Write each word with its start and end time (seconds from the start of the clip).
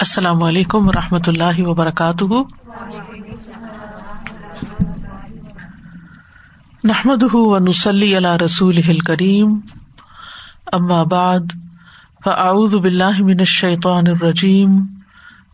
السلام 0.00 0.42
علیکم 0.42 0.88
و 0.88 0.92
رحمۃ 0.92 1.18
اللہ 1.26 1.62
وبرکاتہ۔ 1.62 2.24
نحمد 6.84 7.22
ونسلی 7.32 8.16
علی 8.16 8.44
رسول 8.44 8.98
کریم 8.98 9.60
اما 10.72 11.02
بعد، 11.02 11.40
فاعوذ 12.24 12.74
باللہ 12.74 13.22
من 13.22 13.36
الشیطان 13.38 14.06
الرجیم۔ 14.06 14.80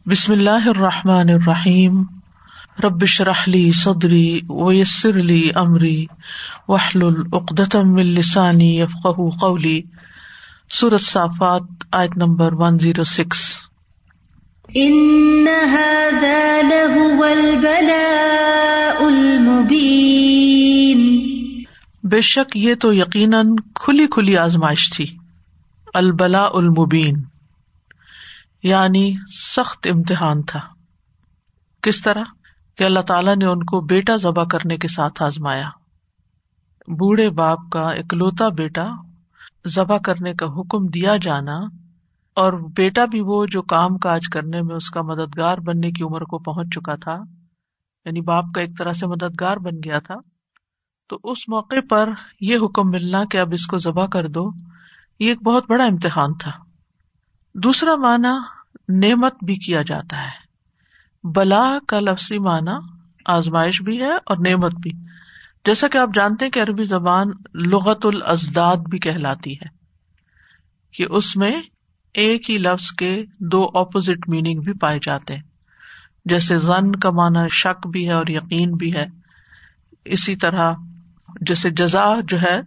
بسم 0.07 0.32
اللہ 0.32 0.68
الرحمٰن 0.68 1.29
الرحیم۔ 1.30 2.04
ربش 2.84 3.20
رحلی 3.20 3.72
صدری 3.72 4.40
ویسر 4.48 5.14
علی 5.16 5.50
عمری 5.54 6.06
وحل 6.68 7.02
العقدم 7.02 7.95
السانی 7.95 8.80
یفق 8.80 9.40
قولی۔ 9.40 9.82
سورت 10.70 11.00
صافات، 11.00 11.62
آیت 11.92 12.16
نمبر 12.16 12.52
ون 12.52 12.79
زیرو 12.79 13.04
سکس 13.04 13.63
بے 22.04 22.21
شک 22.21 22.57
یہ 22.57 22.75
تو 22.75 22.93
یقیناً 22.93 23.54
کھلی 23.75 24.07
کھلی 24.07 24.39
آزمائش 24.39 24.90
تھی۔ 24.90 25.17
البلا 25.95 26.48
المبین 26.54 27.22
یعنی 28.62 29.17
سخت 29.57 29.86
امتحان 29.90 30.43
تھا۔ 30.43 30.61
کس 31.82 32.03
طرح؟ 32.03 32.25
کہ 32.78 32.84
اللہ 32.84 33.00
تعالیٰ 33.00 33.36
نے 33.36 33.45
ان 33.45 33.64
کو 33.64 33.81
بیٹا 33.81 34.17
ذبح 34.17 34.45
کرنے 34.45 34.77
کے 34.77 34.89
ساتھ 34.89 35.22
آزمایا۔ 35.22 35.69
بوڑھے 36.89 37.31
باپ 37.31 37.59
کا 37.72 37.81
اکلوتا 37.81 38.48
بیٹا 38.48 38.86
ذبح 39.67 39.98
کرنے 39.98 40.34
کا 40.34 40.47
حکم 40.47 40.86
دیا 40.86 41.17
جانا 41.17 41.83
اور 42.34 42.52
بیٹا 42.52 43.05
بھی 43.05 43.20
وہ 43.20 43.47
جو 43.47 43.62
کام 43.62 43.98
کاج 43.98 44.28
کرنے 44.33 44.62
میں 44.62 44.77
اس 44.77 44.91
کا 44.91 45.02
مددگار 45.02 45.58
بننے 45.58 45.91
کی 45.91 46.02
عمر 46.02 46.20
کو 46.20 46.38
پہنچ 46.38 46.66
چکا 46.75 46.94
تھا 46.94 47.16
یعنی 48.05 48.20
باپ 48.20 48.45
کا 48.55 48.61
ایک 48.61 48.70
طرح 48.78 48.92
سے 48.92 49.06
مددگار 49.06 49.56
بن 49.56 49.77
گیا 49.84 49.98
تھا۔ 49.98 50.14
تو 51.09 51.19
اس 51.25 51.48
موقع 51.48 51.75
پر 51.91 52.11
یہ 52.41 52.56
حکم 52.56 52.91
ملنا 52.91 53.25
کہ 53.25 53.39
اب 53.39 53.48
اس 53.53 53.67
کو 53.67 53.78
ذبح 53.78 54.06
کر 54.06 54.28
دو، 54.28 54.50
یہ 55.19 55.28
ایک 55.28 55.42
بہت 55.42 55.64
بڑا 55.69 55.84
امتحان 55.84 56.34
تھا۔ 56.34 56.50
دوسرا 57.55 57.94
معنی 57.94 58.28
نعمت 58.89 59.44
بھی 59.44 59.56
کیا 59.56 59.83
جاتا 59.83 60.22
ہے۔ 60.22 60.44
بلا 61.25 61.75
کا 61.89 62.00
لفظی 62.00 62.39
معنی 62.39 62.94
آزمائش 63.27 63.83
بھی 63.83 64.03
ہے 64.03 64.12
اور 64.12 64.37
نعمت 64.37 64.75
بھی۔ 64.75 64.91
جیسا 65.64 65.89
کہ 65.89 65.98
آپ 65.98 66.09
جانتے 66.14 66.44
ہیں 66.44 66.53
کہ 66.53 66.62
عربی 66.62 66.84
زبان 66.84 67.27
لغت 67.55 68.06
الازداد 68.06 68.77
بھی 68.77 68.98
کہلاتی 68.98 69.55
ہے 69.55 69.69
کہ 70.92 71.06
اس 71.11 71.37
میں 71.37 71.62
ایک 72.15 72.51
ہی 72.51 72.59
لفظ 72.59 72.91
کے 72.91 73.25
دو 73.41 73.70
اپوزٹ 73.75 74.29
میننگ 74.29 74.61
بھی 74.61 74.73
پائے 74.73 74.98
جاتے 75.03 75.34
ہیں۔ 75.34 75.43
جیسے 76.25 76.59
زن 76.59 76.93
کا 76.93 77.11
معنی 77.11 77.48
شک 77.51 77.87
بھی 77.87 78.09
ہے 78.09 78.12
اور 78.12 78.25
یقین 78.29 78.71
بھی 78.73 78.95
ہے۔ 78.95 79.06
اسی 80.05 80.37
طرح 80.37 80.73
جیسے 81.41 81.71
جزا 81.71 82.15
جو 82.29 82.43
ہے 82.43 82.61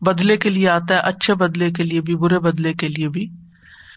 بدلے 0.00 0.36
کے 0.36 0.50
لیے 0.50 0.68
آتا 0.68 0.94
ہے، 0.94 0.98
اچھے 0.98 1.34
بدلے 1.34 1.70
کے 1.70 1.84
لیے 1.84 2.00
بھی، 2.00 2.16
برے 2.16 2.38
بدلے 2.38 2.74
کے 2.74 2.88
لیے 2.88 3.08
بھی۔ 3.08 3.28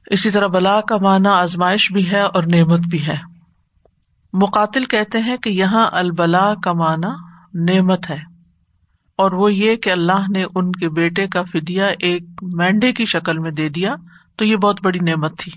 اسی 0.06 0.32
طرح 0.32 0.48
بلا 0.48 0.82
کا 0.82 0.98
معنی 0.98 1.28
آزمائش 1.28 1.92
بھی 1.92 2.12
ہے 2.12 2.22
اور 2.22 2.44
نعمت 2.44 2.80
بھی 2.80 3.08
ہے۔ 3.08 3.16
مقاتل 4.34 4.86
کہتے 4.86 5.18
ہیں 5.18 5.38
کہ 5.38 5.50
یہاں 5.50 5.90
البلا 5.92 6.54
کا 6.64 6.74
معنی 6.74 7.08
نعمت 7.54 8.10
ہے۔ 8.10 8.38
اور 9.18 9.32
وہ 9.32 9.54
یہ 9.54 9.76
کہ 9.76 9.90
اللہ 9.90 10.32
نے 10.34 10.44
ان 10.56 10.72
کے 10.72 10.90
بیٹے 10.90 11.28
کا 11.28 11.44
فدیا 11.44 11.86
ایک 12.00 12.24
مینڈے 12.42 12.92
کی 12.92 13.06
شکل 13.06 13.38
میں 13.38 13.52
دے 13.52 13.70
دیا 13.70 13.96
تو 14.38 14.46
یہ 14.46 14.56
بہت 14.56 14.82
بڑی 14.84 15.00
نعمت 15.00 15.38
تھی۔ 15.38 15.52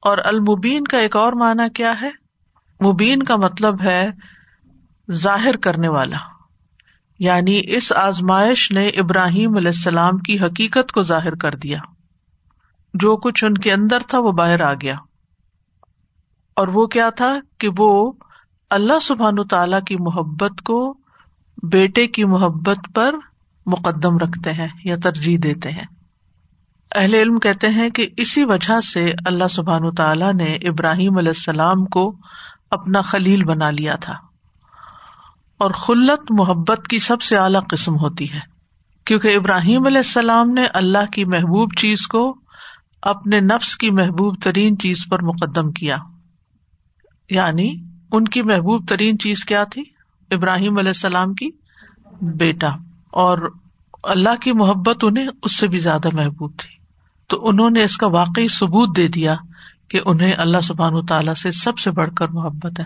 اور 0.00 0.18
المبین 0.24 0.84
کا 0.84 0.98
ایک 0.98 1.16
اور 1.16 1.32
معنی 1.32 1.70
کیا 1.70 1.94
ہے؟ 2.02 2.10
مبین 2.88 3.22
کا 3.22 3.36
مطلب 3.36 3.82
ہے 3.82 4.10
ظاہر 5.12 5.56
کرنے 5.56 5.88
والا۔ 5.88 6.16
یعنی 7.18 7.60
اس 7.64 7.92
آزمائش 7.92 8.72
نے 8.72 8.88
ابراہیم 8.88 9.56
علیہ 9.56 9.68
السلام 9.68 10.18
کی 10.18 10.38
حقیقت 10.38 10.92
کو 10.92 11.02
ظاہر 11.02 11.34
کر 11.34 11.54
دیا۔ 11.54 11.78
جو 12.94 13.16
کچھ 13.16 13.44
ان 13.44 13.54
کے 13.54 13.72
اندر 13.72 13.98
تھا 14.08 14.18
وہ 14.18 14.32
باہر 14.32 14.60
آ 14.60 14.72
گیا۔ 14.74 14.94
اور 16.56 16.68
وہ 16.68 16.86
کیا 16.86 17.10
تھا 17.10 17.36
کہ 17.58 17.68
وہ 17.78 18.12
اللہ 18.70 18.98
سبحان 19.02 19.46
تعالی 19.46 19.76
کی 19.86 19.96
محبت 19.96 20.62
کو 20.62 20.98
بیٹے 21.62 22.06
کی 22.06 22.24
محبت 22.24 22.78
پر 22.94 23.14
مقدم 23.66 24.18
رکھتے 24.18 24.52
ہیں 24.52 24.68
یا 24.84 24.96
ترجیح 25.02 25.38
دیتے 25.42 25.70
ہیں۔ 25.70 25.93
اہل 26.94 27.14
علم 27.14 27.38
کہتے 27.38 27.68
ہیں 27.68 27.90
کہ 27.90 28.06
اسی 28.16 28.44
وجہ 28.44 28.80
سے 28.80 29.12
اللہ 29.26 29.48
سبحان 29.48 29.94
تعالیٰ 29.94 30.34
نے 30.34 30.44
ابراہیم 30.44 31.18
علیہ 31.18 31.28
السلام 31.28 31.84
کو 31.84 32.16
اپنا 32.70 33.00
خلیل 33.00 33.44
بنا 33.44 33.70
لیا 33.70 33.96
تھا۔ 33.96 34.14
اور 35.58 35.70
خلت 35.70 36.32
محبت 36.32 36.88
کی 36.88 36.98
سب 36.98 37.22
سے 37.22 37.36
اعلی 37.36 37.58
قسم 37.68 37.94
ہوتی 37.94 38.32
ہے۔ 38.32 38.40
کیونکہ 39.04 39.36
ابراہیم 39.36 39.86
علیہ 39.86 39.98
السلام 39.98 40.50
نے 40.50 40.66
اللہ 40.66 41.12
کی 41.12 41.24
محبوب 41.24 41.74
چیز 41.78 42.06
کو 42.06 42.36
اپنے 43.02 43.40
نفس 43.40 43.76
کی 43.76 43.90
محبوب 43.90 44.36
ترین 44.42 44.78
چیز 44.78 45.06
پر 45.10 45.22
مقدم 45.22 45.72
کیا۔ 45.72 45.96
یعنی 47.30 47.74
ان 48.12 48.24
کی 48.24 48.42
محبوب 48.42 48.88
ترین 48.88 49.18
چیز 49.18 49.44
کیا 49.44 49.64
تھی؟ 49.64 49.82
ابراہیم 50.30 50.78
علیہ 50.78 50.90
السلام 50.90 51.34
کی 51.34 51.50
بیٹا۔ 52.22 52.68
اور 53.12 53.52
اللہ 54.02 54.34
کی 54.40 54.52
محبت 54.52 54.96
انہیں 55.02 55.28
اس 55.42 55.56
سے 55.56 55.68
بھی 55.68 55.78
زیادہ 55.78 56.08
محبوب 56.12 56.52
تھی۔ 56.58 56.73
تو 57.26 57.48
انہوں 57.48 57.70
نے 57.70 57.84
اس 57.84 57.96
کا 57.96 58.06
واقعی 58.06 58.48
ثبوت 58.48 58.96
دے 58.96 59.08
دیا 59.08 59.34
کہ 59.88 60.00
انہیں 60.04 60.32
اللہ 60.38 60.60
سبحان 60.62 61.06
تعالیٰ 61.06 61.34
سے 61.34 61.50
سب 61.50 61.78
سے 61.78 61.90
بڑھ 61.90 62.14
کر 62.14 62.28
محبت 62.28 62.80
ہے۔ 62.80 62.84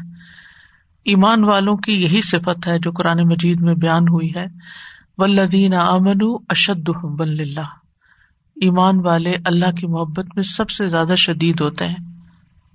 ایمان 1.05 1.45
والوں 1.45 1.77
کی 1.77 1.93
یہی 1.93 2.23
صفت 2.23 2.67
ہے 2.67 2.79
جو 2.79 2.93
قرآن 2.93 3.21
مجید 3.21 3.61
میں 3.61 3.75
بیان 3.75 4.03
ہوئی 4.03 4.35
ہے۔ 4.37 4.47
ولدین 5.19 5.75
امن 5.75 6.19
اشد 6.49 6.91
اللہ 7.21 7.61
ایمان 8.57 9.07
والے 9.07 9.35
اللہ 9.45 9.73
کی 9.73 9.87
محبت 9.87 10.27
میں 10.35 10.43
سب 10.43 10.71
سے 10.71 10.89
زیادہ 10.89 11.15
شدید 11.15 11.61
ہوتے 11.61 11.87
ہیں۔ 11.87 11.97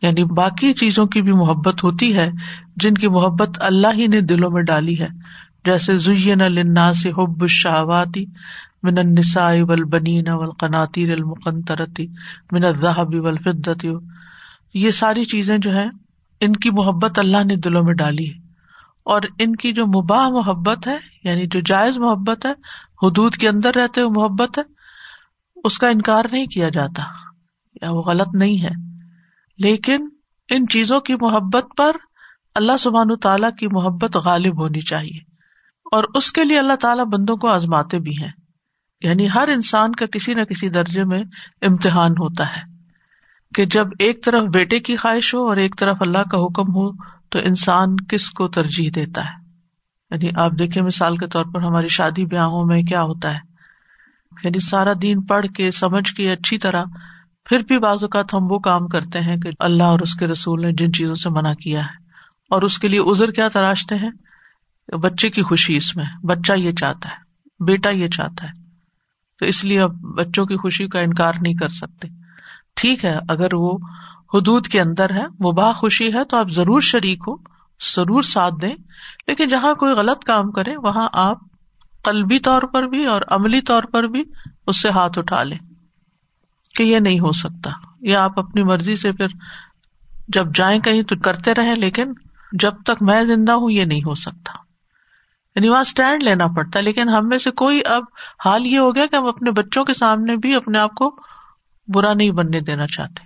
یعنی 0.02 0.24
باقی 0.24 0.74
چیزوں 0.74 1.06
کی 1.06 1.22
بھی 1.22 1.32
محبت 1.32 1.84
ہوتی 1.84 2.16
ہے، 2.16 2.32
جن 2.76 2.94
کی 2.94 3.08
محبت 3.08 3.62
اللہ 3.62 3.88
ہی 3.94 4.08
نے 4.08 4.22
دلوں 4.22 4.52
میں 4.52 4.64
ڈالی 4.64 5.00
ہے۔ 5.00 5.08
جیسے 5.66 5.98
زین 5.98 6.42
النا 6.42 6.94
سے 6.94 7.10
حب 7.10 7.42
الشہواتی 7.42 8.26
من 8.84 8.98
النساء 8.98 9.54
والبنین 9.68 10.30
والقناطیر 10.30 11.12
المقنطرتی 11.12 12.08
من 12.52 12.64
الذهب 12.64 13.26
والفضة 13.26 14.00
یہ 14.74 14.92
ساری 14.92 15.26
چیزیں 15.26 15.58
جو 15.58 15.76
ہیں، 15.78 15.90
ان 16.42 16.54
کی 16.54 16.70
محبت 16.70 17.20
اللہ 17.20 17.44
نے 17.44 17.56
دلوں 17.56 17.84
میں 17.84 17.94
ڈالی 17.94 18.30
ہے۔ 18.30 18.40
اور 19.04 19.22
ان 19.40 19.56
کی 19.56 19.74
جو 19.74 19.88
مباح 19.88 20.30
محبت 20.30 20.88
ہے 20.88 20.98
یعنی 21.24 21.48
جو 21.48 21.60
جائز 21.66 21.98
محبت 21.98 22.46
ہے، 22.46 22.52
حدود 23.04 23.36
کے 23.36 23.50
اندر 23.50 23.76
رہتے 23.76 24.02
ہوئے 24.02 24.22
محبت 24.22 24.58
ہے، 24.58 24.64
اس 25.64 25.78
کا 25.78 25.88
انکار 25.88 26.26
نہیں 26.32 26.48
کیا 26.48 26.70
جاتا۔ 26.70 27.04
یا 27.82 27.92
وہ 27.92 28.02
غلط 28.02 28.36
نہیں 28.36 28.64
ہے۔ 28.64 28.70
لیکن 29.58 30.10
ان 30.50 30.68
چیزوں 30.68 31.00
کی 31.00 31.14
محبت 31.22 31.66
پر 31.78 31.92
اللہ 32.56 32.78
سبحان 32.80 33.16
تعالیٰ 33.16 33.50
کی 33.60 33.68
محبت 33.68 34.16
غالب 34.16 34.62
ہونی 34.62 34.82
چاہیے۔ 34.82 35.20
اور 35.92 36.04
اس 36.16 36.32
کے 36.32 36.44
لیے 36.44 36.60
اللہ 36.60 36.74
تعالیٰ 36.74 37.06
بندوں 37.06 37.38
کو 37.38 37.50
آزماتے 37.50 38.00
بھی 38.00 38.18
ہیں۔ 38.18 38.32
یعنی 39.04 39.28
ہر 39.36 39.50
انسان 39.54 39.92
کا 39.92 40.06
کسی 40.06 40.34
نہ 40.34 40.42
کسی 40.42 40.70
درجے 40.70 41.04
میں 41.04 41.24
امتحان 41.62 42.12
ہوتا 42.12 42.58
ہے 42.58 42.62
کہ 43.56 43.66
جب 43.66 43.88
ایک 44.00 44.24
طرف 44.24 44.44
بیٹے 44.54 44.80
کی 44.80 44.98
خواہش 44.98 45.34
ہو 45.34 45.48
اور 45.48 45.58
ایک 45.58 45.76
طرف 45.78 45.98
اللہ 46.00 46.18
کا 46.18 46.38
حکم 46.38 46.76
ہو 46.76 46.92
تو 47.30 47.40
انسان 47.40 47.96
کس 47.96 48.32
کو 48.32 48.48
ترجیح 48.48 48.90
دیتا 48.96 49.26
ہے؟ 49.26 49.44
یعنی 50.12 50.30
آپ 50.36 50.52
دیکھیں 50.60 50.84
مثال 50.84 51.18
کے 51.18 51.28
طور 51.28 51.46
پر 51.54 51.62
ہماری 51.62 51.88
شادی 51.88 52.26
بیاہوں 52.26 52.66
میں 52.66 52.82
کیا 52.82 53.02
ہوتا 53.02 53.34
ہے؟ 53.34 53.40
یعنی 54.44 54.60
سارا 54.60 54.94
دین 55.02 55.22
پڑھ 55.22 55.48
کے، 55.48 55.72
سمجھ 55.72 56.14
کے، 56.14 56.32
اچھی 56.32 56.58
طرح 56.58 56.84
پھر 57.46 57.60
بھی 57.60 57.80
بعض 57.80 58.04
اوقات 58.04 58.34
ہم 58.34 58.52
وہ 58.52 58.60
کام 58.60 58.88
کرتے 58.88 59.20
ہیں 59.20 59.38
کہ 59.38 59.50
اللہ 59.60 59.84
اور 59.84 60.00
اس 60.00 60.16
کے 60.16 60.28
رسول 60.28 60.62
نے 60.62 60.72
جن 60.72 60.94
چیزوں 60.94 61.16
سے 61.16 61.30
منع 61.30 61.54
کیا 61.54 61.80
ہے۔ 61.80 62.04
اور 62.50 62.62
اس 62.62 62.80
کے 62.80 62.88
لیے 62.88 63.00
ازر 63.00 63.32
کیا 63.32 63.48
تراشتے 63.48 63.96
ہیں؟ 63.96 64.12
بچے 64.96 65.30
کی 65.30 65.42
خوشی 65.44 65.78
اس 65.78 65.96
میں، 65.96 66.06
بچہ 66.24 66.54
یہ 66.54 66.72
چاہتا 66.72 67.10
ہے، 67.10 67.16
بیٹا 67.64 67.90
یہ 67.90 68.08
چاہتا 68.08 68.48
ہے۔ 68.48 68.63
تو 69.44 69.48
اس 69.48 69.64
لیے 69.64 69.82
اب 69.82 69.92
بچوں 69.94 70.46
کی 70.46 70.56
خوشی 70.56 70.88
کا 70.88 71.00
انکار 71.00 71.34
نہیں 71.42 71.54
کر 71.54 71.70
سکتے۔ 71.70 72.08
ٹھیک 72.76 73.06
ہے، 73.06 73.18
اگر 73.30 73.54
وہ 73.54 73.78
حدود 74.34 74.68
کے 74.68 74.82
اندر 74.82 75.10
ہے 75.10 75.26
وہ 75.40 75.74
خوشی 75.74 76.14
ہے، 76.14 76.24
تو 76.24 76.38
آپ 76.38 76.50
ضرور 76.50 76.82
شریک 76.82 77.24
ہو، 77.28 77.36
ضرور 77.96 78.22
ساتھ 78.22 78.54
دیں۔ 78.62 78.76
لیکن 79.28 79.48
جہاں 79.48 79.74
کوئی 79.74 79.94
غلط 79.94 80.24
کام 80.24 80.52
کرے، 80.52 80.78
وہاں 80.78 81.10
آپ 81.14 81.38
قلبی 82.04 82.40
طور 82.40 82.62
پر 82.62 82.84
بھی 82.84 83.06
اور 83.06 83.22
عملی 83.32 83.62
طور 83.62 83.84
پر 83.84 84.04
بھی 84.04 84.24
اس 84.68 84.82
سے 84.82 84.90
ہاتھ 84.90 85.20
اٹھا 85.20 85.44
لیں 85.44 85.58
کہ 86.76 86.84
یہ 86.84 87.00
نہیں 87.00 87.20
ہو 87.20 87.32
سکتا۔ 87.32 87.72
یہ 88.02 88.16
آپ 88.16 88.40
اپنی 88.40 88.64
مرضی 88.64 88.96
سے 88.96 89.12
پھر 89.12 89.28
جب 90.28 90.56
جائیں 90.56 90.80
کہیں 90.80 91.04
تو 91.04 91.16
کرتے 91.16 91.54
رہے 91.54 91.76
لیکن 91.76 92.14
جب 92.52 92.74
تک 92.86 93.04
میں 93.04 93.24
زندہ 93.24 93.52
ہوں، 93.52 93.72
یہ 93.72 93.86
نہیں 93.86 94.02
ہو 94.06 94.16
سکتا۔ 94.16 94.63
یعنی 95.56 95.70
وہاں 95.70 95.82
اسٹینڈ 95.82 96.24
لینا 96.24 96.48
پڑتا 96.48 96.80
ہے، 96.80 96.84
لیکن 96.84 97.10
ہم 97.10 97.28
میں 97.28 97.38
سے 97.38 97.52
کوئی 97.52 97.82
اب 97.86 98.04
حال 98.46 98.68
یہ 98.68 98.80
ہو 98.80 98.96
گیا 98.96 99.06
کہ 99.06 99.16
ہم 99.16 99.26
اپنے 99.26 99.52
بچوں 99.52 99.86
کے 99.86 99.94
سامنے 99.94 100.36
بھی 100.36 100.56
اپنے 100.56 100.78
آپ 100.78 100.96
کو 100.96 101.16
برا 101.88 102.14
نہیں 102.14 102.32
بننے 102.32 102.60
دینا 102.60 102.88
چاہتے۔ 102.88 103.26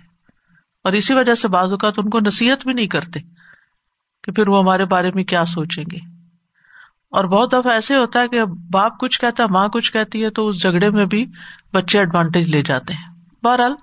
اور 0.84 0.92
اسی 0.92 1.14
وجہ 1.14 1.34
سے 1.34 1.48
بعض 1.48 1.70
اوقات 1.70 1.92
ان 1.96 2.10
کو 2.10 2.18
نصیحت 2.26 2.62
بھی 2.62 2.72
نہیں 2.72 2.86
کرتے 2.86 3.20
کہ 4.24 4.32
پھر 4.32 4.48
وہ 4.48 4.58
ہمارے 4.58 4.84
بارے 4.84 5.10
میں 5.14 5.24
کیا 5.24 5.44
سوچیں 5.44 5.84
گے۔ 5.92 5.98
اور 7.10 7.24
بہت 7.24 7.52
دفعہ 7.52 7.72
ایسے 7.72 7.96
ہوتا 7.96 8.22
ہے 8.22 8.28
کہ 8.28 8.44
باپ 8.70 9.00
کچھ 9.00 9.20
کہتا 9.20 9.42
ہے، 9.42 9.48
ماں 9.48 9.68
کچھ 9.68 9.92
کہتی 9.92 10.24
ہے 10.24 10.30
تو 10.30 10.48
اس 10.48 10.62
جھگڑے 10.62 10.90
میں 10.90 11.06
بھی 11.06 11.26
بچے 11.74 11.98
ایڈوانٹیج 11.98 12.50
لے 12.50 12.62
جاتے 12.62 12.94
ہیں۔ 12.94 13.14
بہرحال، 13.44 13.74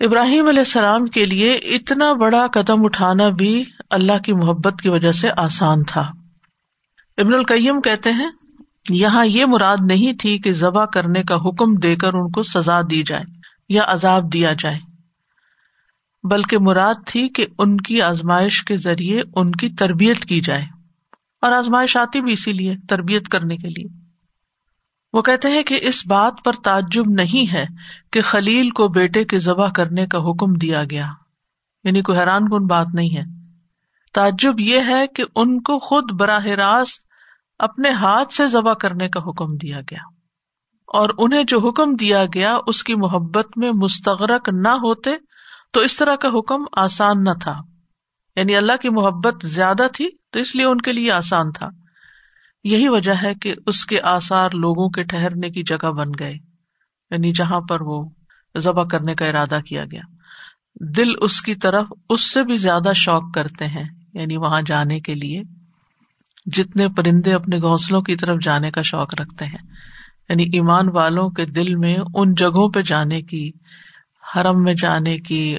ابراہیم 0.00 0.48
علیہ 0.48 0.60
السلام 0.60 1.06
کے 1.06 1.24
لیے 1.24 1.50
اتنا 1.50 2.12
بڑا 2.12 2.46
قدم 2.52 2.84
اٹھانا 2.84 3.28
بھی 3.28 3.64
اللہ 3.90 4.18
کی 4.18 4.32
محبت 4.32 4.80
کی 4.82 4.88
وجہ 4.88 5.12
سے 5.12 5.28
آسان 5.36 5.82
تھا۔ 5.84 6.10
ابن 7.16 7.34
القیم 7.34 7.80
کہتے 7.80 8.12
ہیں، 8.12 8.28
یہاں 8.90 9.26
یہ 9.26 9.44
مراد 9.44 9.76
نہیں 9.86 10.12
تھی 10.12 10.38
کہ 10.38 10.52
ذبح 10.52 10.84
کرنے 10.84 11.22
کا 11.22 11.34
حکم 11.34 11.74
دے 11.74 11.96
کر 11.96 12.14
ان 12.14 12.30
کو 12.30 12.42
سزا 12.42 12.80
دی 12.80 13.02
جائے 13.02 13.24
یا 13.68 13.82
عذاب 13.86 14.32
دیا 14.32 14.52
جائے، 14.58 14.78
بلکہ 16.22 16.58
مراد 16.58 16.94
تھی 17.06 17.28
کہ 17.28 17.46
ان 17.58 17.76
کی 17.76 18.02
آزمائش 18.02 18.64
کے 18.64 18.76
ذریعے 18.76 19.22
ان 19.34 19.50
کی 19.50 19.68
تربیت 19.68 20.24
کی 20.24 20.40
جائے 20.40 20.64
اور 21.40 21.52
آزمائش 21.52 21.96
آتی 21.96 22.20
بھی 22.20 22.32
اسی 22.32 22.52
لیے، 22.52 22.74
تربیت 22.88 23.28
کرنے 23.28 23.56
کے 23.56 23.68
لیے۔ 23.68 24.06
وہ 25.12 25.22
کہتے 25.22 25.48
ہیں 25.48 25.62
کہ 25.62 25.78
اس 25.82 26.06
بات 26.06 26.32
پر 26.44 26.52
تعجب 26.52 27.04
نہیں 27.06 27.52
ہے 27.52 27.64
کہ 28.12 28.20
خلیل 28.20 28.70
کو 28.70 28.88
بیٹے 28.88 29.24
کے 29.24 29.38
ذبح 29.38 29.68
کرنے 29.68 30.06
کا 30.06 30.18
حکم 30.18 30.54
دیا 30.54 30.84
گیا۔ 30.84 31.06
یعنی 31.84 32.02
کوئی 32.02 32.18
حیران 32.18 32.48
کن 32.48 32.66
بات 32.66 32.86
نہیں 32.94 33.16
ہے۔ 33.16 33.22
تعجب 34.14 34.60
یہ 34.60 34.80
ہے 34.86 35.06
کہ 35.06 35.24
ان 35.36 35.62
کو 35.62 35.78
خود 35.78 36.12
براہ 36.12 36.44
راست 36.44 37.05
اپنے 37.58 37.90
ہاتھ 37.90 38.32
سے 38.32 38.48
ذبح 38.48 38.72
کرنے 38.72 39.08
کا 39.08 39.20
حکم 39.20 39.56
دیا 39.56 39.80
گیا 39.80 39.98
اور 40.86 41.10
انہیں 41.18 41.44
جو 41.44 41.68
حکم 41.68 41.94
دیا 41.94 42.24
گیا 42.34 42.56
اس 42.66 42.84
کی 42.84 42.94
محبت 42.94 43.46
میں 43.56 43.70
مستغرک 43.74 44.48
نہ 44.52 44.68
ہوتے 44.68 45.10
تو 45.72 45.80
اس 45.80 45.96
طرح 45.96 46.16
کا 46.16 46.28
حکم 46.28 46.62
آسان 46.72 47.24
نہ 47.24 47.30
تھا۔ 47.40 47.60
یعنی 48.36 48.56
اللہ 48.56 48.72
کی 48.82 48.88
محبت 48.88 49.46
زیادہ 49.46 49.86
تھی 49.92 50.08
تو 50.30 50.38
اس 50.38 50.54
لیے 50.56 50.64
ان 50.64 50.80
کے 50.80 50.92
لیے 50.92 51.12
آسان 51.12 51.52
تھا۔ 51.52 51.68
یہی 52.64 52.88
وجہ 52.88 53.12
ہے 53.22 53.34
کہ 53.34 53.54
اس 53.66 53.86
کے 53.86 54.00
آسار 54.00 54.50
لوگوں 54.52 54.88
کے 54.88 55.02
ٹہرنے 55.02 55.50
کی 55.50 55.62
جگہ 55.62 55.90
بن 55.90 56.06
گئے 56.18 56.32
یعنی 57.10 57.32
جہاں 57.32 57.60
پر 57.60 57.80
وہ 57.80 58.08
ذبح 58.58 58.84
کرنے 58.84 59.14
کا 59.14 59.26
ارادہ 59.26 59.58
کیا 59.66 59.84
گیا۔ 59.84 60.02
دل 60.96 61.08
اس 61.20 61.42
کی 61.42 61.54
طرف 61.54 61.86
اس 62.08 62.20
سے 62.20 62.44
بھی 62.44 62.54
زیادہ 62.54 62.92
شوق 62.94 63.34
کرتے 63.34 63.66
ہیں 63.66 63.84
یعنی 64.14 64.36
وہاں 64.36 64.62
جانے 64.62 65.00
کے 65.00 65.14
لیے۔ 65.14 65.42
جتنے 66.46 66.88
پرندے 66.88 67.32
اپنے 67.32 67.60
گھونسلوں 67.60 68.02
کی 68.02 68.16
طرف 68.16 68.38
جانے 68.42 68.70
کا 68.70 68.82
شوق 68.82 69.14
رکھتے 69.20 69.44
ہیں۔ 69.44 69.68
یعنی 70.28 70.42
ایمان 70.42 70.88
والوں 70.88 71.30
کے 71.30 71.44
دل 71.44 71.74
میں 71.74 71.96
ان 72.14 72.34
جگہوں 72.34 72.68
پہ 72.68 72.82
جانے 72.82 73.22
کی، 73.22 73.50
حرم 74.36 74.62
میں 74.62 74.74
جانے 74.74 75.18
کی، 75.18 75.56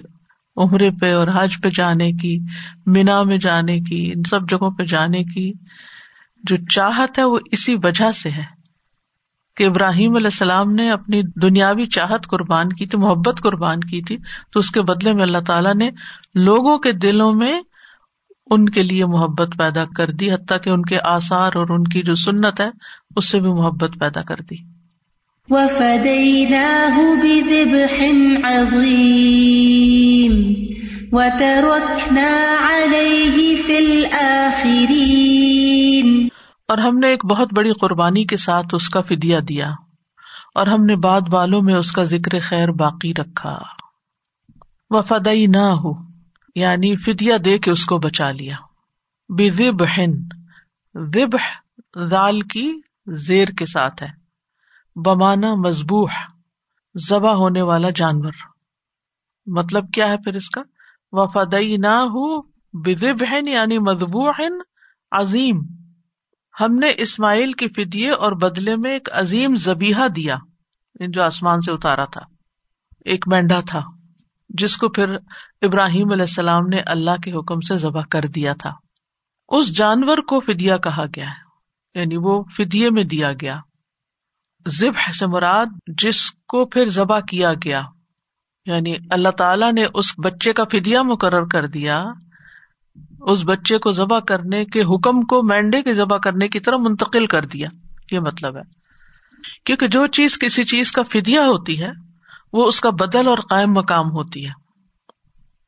عمرے 0.58 0.92
پہ 0.92 1.14
اور 1.14 1.28
حج 1.36 1.62
پہ 1.64 1.70
جانے 1.74 2.12
کی، 2.12 2.40
مینا 2.86 3.24
میں 3.24 3.38
جانے 3.38 3.80
کی، 3.80 4.12
ان 4.16 4.24
سب 4.24 4.50
جگہوں 4.50 4.72
پہ 4.72 4.84
جانے 4.84 5.24
کی 5.24 5.54
جو 6.44 6.58
چاہت 6.70 7.18
ہے 7.18 7.24
وہ 7.24 7.40
اسی 7.52 7.76
وجہ 7.84 8.12
سے 8.12 8.30
ہے 8.30 8.58
کہ 9.56 9.64
ابراہیم 9.64 10.16
علیہ 10.16 10.28
السلام 10.28 10.72
نے 10.72 10.92
اپنی 10.92 11.22
دنیاوی 11.42 11.86
چاہت 11.86 12.28
قربان 12.28 12.70
کی 12.70 12.86
تھی، 12.88 12.98
محبت 12.98 13.40
قربان 13.44 13.80
کی 13.80 14.02
تھی۔ 14.02 14.18
تو 14.52 14.60
اس 14.60 14.72
کے 14.72 14.82
بدلے 14.82 15.14
میں 15.14 15.24
اللہ 15.24 15.38
تعالیٰ 15.48 15.76
نے 15.76 15.90
لوگوں 16.36 16.78
کے 16.78 16.92
دلوں 16.92 17.34
میں 17.34 17.62
ان 18.52 18.70
کے 18.70 18.84
لیے 18.84 19.06
محبت 19.06 19.48
پیدا 19.58 19.86
کر 19.86 20.12
دی 20.12 20.32
حتیٰ 20.32 20.58
کہ 20.64 20.70
ان 20.70 20.82
کے 20.82 20.98
آثار 21.04 21.52
اور 21.56 21.70
ان 21.70 21.84
کی 21.84 22.02
جو 22.02 22.16
سنت 22.16 22.62
ہے 22.62 22.70
اس 23.16 23.30
سے 23.30 23.40
بھی 23.40 23.50
محبت 23.50 23.90
پیدا 24.00 24.22
کر 24.22 24.36
دی۔ 24.36 24.56
اور 36.68 36.78
ہم 36.78 36.98
نے 36.98 37.08
ایک 37.08 37.26
بہت 37.26 37.54
بڑی 37.54 37.72
قربانی 37.74 38.26
کے 38.26 38.38
ساتھ 38.38 38.68
اس 38.74 38.90
کا 38.90 39.02
فدیا 39.02 39.40
دیا 39.50 39.70
اور 40.56 40.68
ہم 40.68 40.86
نے 40.86 40.96
بعد 40.96 41.22
والوں 41.32 41.62
میں 41.62 41.76
اس 41.76 41.92
کا 41.92 42.04
ذکر 42.04 42.40
خیر 42.40 42.72
باقی 42.72 43.14
رکھا۔ 43.14 43.60
وفدئی 44.90 45.46
نہ 45.46 45.58
ہو 45.58 46.07
یعنی 46.60 46.96
فدیا 46.96 47.38
دے 47.46 47.58
کے 47.58 47.72
اس 47.72 47.86
کو 47.86 47.98
بچا 47.98 48.32
لیا۔ 48.32 48.56
دال 52.12 52.42
کی 52.42 52.82
زیر 53.08 53.48
کے 53.48 53.66
ساتھ 53.66 54.04
ہے۔ 54.04 54.08
بمانا 54.96 55.56
مضبوح 55.56 56.10
ذبح 57.10 57.32
ہونے 57.32 57.62
والا 57.62 57.90
جانور۔ 57.90 58.32
مطلب 59.46 59.92
کیا 59.94 60.10
ہے 60.10 60.18
پھر 60.18 60.36
اس 60.36 60.50
کا؟ 60.50 60.62
وفدئی 61.12 61.78
نہ 61.78 61.88
ہو 61.88 62.42
بہن 63.14 63.48
یعنی 63.48 63.80
مضبوح 63.80 64.34
عظیم۔ 65.12 65.62
ہم 66.60 66.76
نے 66.76 66.92
اسماعیل 66.98 67.52
کی 67.52 67.68
فدیے 67.68 68.12
اور 68.12 68.32
بدلے 68.32 68.76
میں 68.76 68.92
ایک 68.92 69.10
عظیم 69.12 69.56
زبیحہ 69.56 70.08
دیا۔ 70.08 70.38
جو 71.00 71.24
آسمان 71.24 71.62
سے 71.62 71.72
اتارا 71.72 72.06
تھا۔ 72.06 72.22
ایک 73.06 73.28
مینڈا 73.28 73.60
تھا۔ 73.60 73.97
جس 74.50 74.78
کو 74.78 74.90
پھر 74.90 75.16
ابراہیم 75.62 76.12
علیہ 76.12 76.24
السلام 76.24 76.68
نے 76.68 76.80
اللہ 76.80 77.16
کے 77.24 77.32
حکم 77.32 77.60
سے 77.60 77.78
ذبح 77.78 78.02
کر 78.12 78.22
دیا 78.22 78.54
تھا۔ 78.54 78.72
اس 79.50 79.78
جانور 79.78 80.18
کو 80.18 80.40
فدیا 80.40 80.78
کہا 80.78 81.06
گیا 81.16 81.30
ہے 81.30 82.00
یعنی 82.00 82.18
وہ 82.18 82.44
فدیے 82.44 82.90
میں 82.90 83.04
دیا 83.04 83.28
گیا۔ 83.42 83.60
ذبح 84.68 85.12
سے 85.20 85.28
مراد 85.28 85.66
جس 85.88 86.32
کو 86.32 86.66
پھر 86.66 86.90
ذبح 86.90 87.20
کیا 87.20 87.54
گیا 87.54 87.82
یعنی 88.66 88.96
اللہ 89.10 89.30
تعالی 89.30 89.72
نے 89.72 89.86
اس 89.94 90.14
بچے 90.24 90.54
کا 90.54 90.64
فدیا 90.64 91.02
مقرر 91.02 91.46
کر 91.46 91.68
دیا۔ 91.68 92.04
اس 93.22 93.42
بچے 93.46 93.78
کو 93.78 93.92
ذبح 93.92 94.20
کرنے 94.20 94.66
کے 94.66 94.82
حکم 94.82 95.22
کو 95.22 95.44
مینڈے 95.44 95.82
کے 95.82 95.94
ذبح 95.94 96.18
کرنے 96.18 96.48
کی 96.48 96.60
طرح 96.60 96.76
منتقل 96.78 97.26
کر 97.26 97.46
دیا، 97.46 97.70
یہ 98.12 98.20
مطلب 98.20 98.56
ہے۔ 98.56 98.62
کیونکہ 99.66 99.88
جو 99.88 100.08
چیز 100.08 100.40
کسی 100.40 100.64
چیز 100.64 100.92
کا 100.92 101.02
فدیا 101.04 101.42
ہوتی 101.42 101.82
ہے 101.82 101.90
وہ 102.58 102.68
اس 102.68 102.82
کا 102.82 102.90
بدل 102.90 103.28
اور 103.28 103.38
قائم 103.38 103.74
مقام 103.74 104.12
ہوتی 104.12 104.48
ہے۔ 104.48 104.52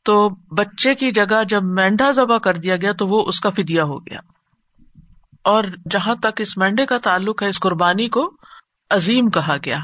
تو 0.05 0.29
بچے 0.55 0.95
کی 0.95 1.11
جگہ 1.11 1.43
جب 1.49 1.63
مینڈا 1.63 2.11
ذبح 2.11 2.37
کر 2.37 2.57
دیا 2.57 2.75
گیا 2.75 2.93
تو 2.93 3.07
وہ 3.07 3.25
اس 3.27 3.39
کا 3.39 3.49
فدیا 3.49 3.83
ہو 3.83 3.99
گیا۔ 3.99 4.19
اور 5.43 5.63
جہاں 5.91 6.15
تک 6.15 6.41
اس 6.41 6.57
مینڈے 6.57 6.85
کا 6.85 6.97
تعلق 6.97 7.43
ہے، 7.43 7.49
اس 7.49 7.59
قربانی 7.59 8.09
کو 8.09 8.31
عظیم 8.89 9.29
کہا 9.29 9.57
گیا۔ 9.65 9.79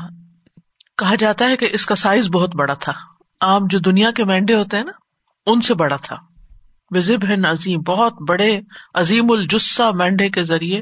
کہا 0.98 1.16
جاتا 1.16 1.46
ہے 1.46 1.57
کہ 1.57 1.69
اس 1.72 1.86
کا 1.86 1.96
سائز 1.96 2.30
بہت 2.30 2.56
بڑا 2.56 2.74
تھا۔ 2.74 2.92
عام 3.42 3.62
جو 3.69 3.80
دنیا 3.80 4.12
کے 4.12 4.24
مینڈے 4.24 4.56
ہوتے 4.56 4.78
ہیں 4.78 4.84
نا، 4.84 4.92
ان 5.46 5.62
سے 5.62 5.74
بڑا 5.74 5.96
تھا۔ 5.96 6.16
وزب 6.92 7.25
ہے 7.30 7.36
عظیم، 7.50 7.81
بہت 7.81 8.13
بڑے 8.30 8.60
عظیم 8.94 9.25
الجسا 9.30 9.91
مینڈے 9.91 10.30
کے 10.30 10.44
ذریعے۔ 10.44 10.82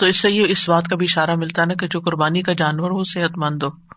تو 0.00 0.06
اس 0.06 0.16
سے 0.16 0.30
یہ 0.30 0.44
اس 0.48 0.68
بات 0.68 0.88
کا 0.88 0.96
بھی 0.96 1.06
اشارہ 1.10 1.34
ملتا 1.34 1.62
ہے 1.62 1.66
نا 1.66 1.74
کہ 1.74 1.86
جو 1.86 2.00
قربانی 2.00 2.42
کا 2.42 2.52
جانور 2.52 2.90
ہو، 2.90 3.04
صحت 3.04 3.38
مند 3.38 3.62
ہو۔ 3.62 3.91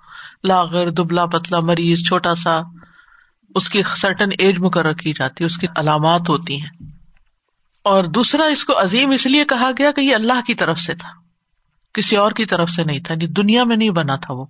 لاغر 0.46 0.90
دبلا 0.90 1.25
پتلا 1.25 1.60
مریض 1.60 2.08
چھوٹا 2.08 2.36
سا، 2.36 2.60
اس 3.56 3.70
کی 3.70 3.84
سرٹن 3.98 4.30
ایج 4.40 4.60
مقرر 4.60 4.94
کی 4.94 5.14
جاتی 5.14 5.44
ہے، 5.44 5.46
اس 5.46 5.58
کی 5.58 5.68
علامات 5.75 6.30
ہوتی 6.30 6.62
ہیں۔ 6.62 6.90
اور 7.84 8.04
دوسرا، 8.04 8.44
اس 8.44 8.64
کو 8.64 8.82
عظیم 8.82 9.10
اس 9.10 9.25
لیے 9.25 9.46
کہا 9.46 9.72
گیا 9.78 9.92
کہ 9.92 10.02
یہ 10.02 10.16
اللہ 10.16 10.42
کی 10.48 10.56
طرف 10.56 10.80
سے 10.80 10.96
تھا، 10.96 11.10
کسی 11.94 12.16
اور 12.16 12.32
کی 12.32 12.46
طرف 12.46 12.70
سے 12.70 12.84
نہیں 12.84 13.00
تھا 13.00 13.14
یعنی 13.14 13.28
دنیا 13.28 13.64
میں 13.64 13.78
نہیں 13.78 13.90
بنا 13.90 14.16
تھا 14.16 14.34
وہ۔ 14.34 14.46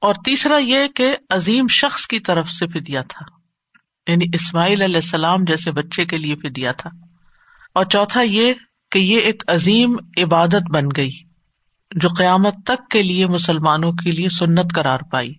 اور 0.00 0.14
تیسرا 0.14 0.56
یہ 0.56 0.88
کہ 0.88 1.16
عظیم 1.30 1.68
شخص 1.68 2.06
کی 2.06 2.20
طرف 2.20 2.50
سے 2.50 2.66
فدیا 2.66 3.02
تھا 3.02 3.24
یعنی 4.10 4.24
اسماعیل 4.32 4.82
علیہ 4.82 4.96
السلام 4.96 5.44
جیسے 5.44 5.70
بچے 5.70 6.04
کے 6.04 6.18
لیے 6.18 6.34
فدیا 6.34 6.72
تھا۔ 6.72 6.90
اور 7.74 7.84
چوتھا 7.84 8.22
یہ 8.22 8.52
کہ 8.90 8.98
یہ 8.98 9.20
ایک 9.20 9.42
عظیم 9.46 9.96
عبادت 10.22 10.70
بن 10.74 10.84
گئی۔ 10.96 11.33
جو 11.94 12.08
قیامت 12.08 12.54
تک 12.64 12.90
کے 12.90 13.02
لیے 13.02 13.26
مسلمانوں 13.26 13.92
کے 13.92 14.10
لیے 14.10 14.28
سنت 14.28 14.74
قرار 14.74 14.98
پائی۔ 15.10 15.34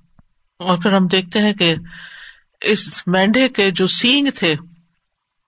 اور 0.59 0.77
پھر 0.77 0.91
ہم 0.91 1.07
دیکھتے 1.07 1.39
ہیں 1.39 1.53
کہ 1.53 1.75
اس 2.61 3.07
مینڈے 3.07 3.49
کے 3.49 3.71
جو 3.71 3.87
سینگ 3.87 4.27
تھے، 4.35 4.55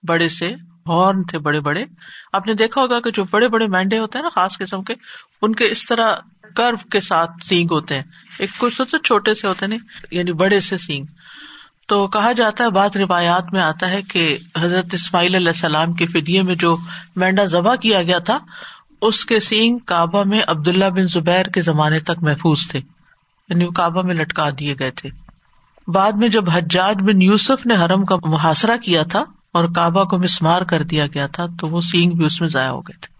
بڑے 0.08 0.28
سے، 0.28 0.54
ہارن 0.86 1.24
تھے، 1.24 1.38
بڑے 1.38 1.60
بڑے۔ 1.60 1.84
آپ 2.32 2.46
نے 2.46 2.54
دیکھا 2.54 2.80
ہوگا 2.80 3.00
کہ 3.00 3.10
جو 3.10 3.24
بڑے 3.30 3.48
بڑے 3.48 3.66
مینڈے 3.66 3.98
ہوتے 3.98 4.18
ہیں 4.18 4.22
نا، 4.22 4.28
خاص 4.28 4.58
قسم 4.58 4.82
کے، 4.82 4.94
ان 5.42 5.54
کے 5.54 5.64
اس 5.64 5.86
طرح 5.86 6.14
کرو 6.56 6.88
کے 6.88 7.00
ساتھ 7.00 7.30
سینگ 7.44 7.68
ہوتے 7.70 7.94
ہیں۔ 7.94 8.02
ایک 8.38 8.50
کچھ 8.58 8.80
ہوتے 8.80 8.96
چھوٹے 8.98 9.34
سے 9.34 9.46
ہوتے 9.46 9.66
نہیں 9.66 9.78
یعنی 10.10 10.32
بڑے 10.32 10.60
سے 10.60 10.78
سینگ۔ 10.78 11.04
تو 11.88 12.06
کہا 12.06 12.32
جاتا 12.32 12.64
ہے، 12.64 12.70
بعض 12.70 12.96
روایات 12.96 13.44
میں 13.52 13.60
آتا 13.60 13.90
ہے 13.90 14.02
کہ 14.02 14.38
حضرت 14.58 14.94
اسماعیل 14.94 15.34
علیہ 15.34 15.48
السلام 15.48 15.92
کے 15.92 16.06
فدیے 16.06 16.42
میں 16.42 16.54
جو 16.54 16.76
مینڈا 17.16 17.44
ذبح 17.44 17.74
کیا 17.74 18.02
گیا 18.02 18.18
تھا 18.18 18.38
اس 19.02 19.24
کے 19.24 19.40
سینگ 19.40 19.78
کعبہ 19.78 20.22
میں 20.24 20.40
عبداللہ 20.46 20.84
بن 20.84 21.08
زبیر 21.08 21.46
کے 21.46 21.60
زمانے 21.60 22.00
تک 22.00 22.22
محفوظ 22.22 22.68
تھے 22.68 22.78
یعنی 23.48 23.64
وہ 23.64 23.70
کعبہ 23.70 24.02
میں 24.02 24.14
لٹکا 24.14 24.50
دیے 24.58 24.74
گئے 24.78 24.90
تھے۔ 24.90 25.10
بعد 25.90 26.12
میں 26.12 26.28
جب 26.28 26.50
حجاج 26.50 26.96
بن 26.96 27.22
یوسف 27.22 27.66
نے 27.66 27.74
حرم 27.74 28.04
کا 28.04 28.16
محاصرہ 28.24 28.76
کیا 28.76 29.02
تھا 29.02 29.24
اور 29.52 29.64
کعبہ 29.64 30.04
کو 30.04 30.18
مسمار 30.18 30.62
کر 30.62 30.82
دیا 30.82 31.06
گیا 31.06 31.26
تھا، 31.26 31.46
تو 31.60 31.68
وہ 31.68 31.80
سینگ 31.80 32.10
بھی 32.10 32.24
اس 32.24 32.40
میں 32.40 32.48
ضائع 32.48 32.70
ہو 32.70 32.80
گئے 32.80 32.98
تھے۔ 33.00 33.18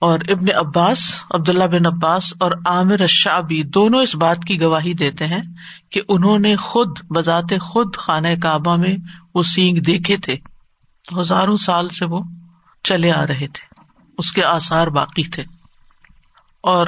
اور 0.00 0.18
ابن 0.28 0.46
عباس، 0.54 1.24
عبداللہ 1.30 1.64
بن 1.64 1.86
عباس 1.86 2.34
اور 2.40 2.50
عامر 2.66 3.00
الشعبی 3.00 3.62
دونوں 3.62 4.02
اس 4.02 4.14
بات 4.14 4.44
کی 4.44 4.60
گواہی 4.60 4.92
دیتے 4.92 5.26
ہیں 5.26 5.42
کہ 5.90 6.00
انہوں 6.08 6.38
نے 6.38 6.56
خود، 6.56 6.88
بذات 7.10 7.52
خود 7.60 7.96
خانہ 7.96 8.28
کعبہ 8.42 8.76
میں 8.76 8.96
وہ 9.34 9.42
سینگ 9.42 9.78
دیکھے 9.78 10.16
تھے۔ 10.16 10.36
ہزاروں 11.20 11.56
سال 11.56 11.88
سے 11.88 12.04
وہ 12.04 12.20
چلے 12.82 13.12
آ 13.12 13.26
رہے 13.26 13.46
تھے۔ 13.46 13.71
اس 14.22 14.32
کے 14.32 14.44
آسار 14.44 14.86
باقی 14.86 15.24
تھے۔ 15.24 15.44
اور 16.62 16.86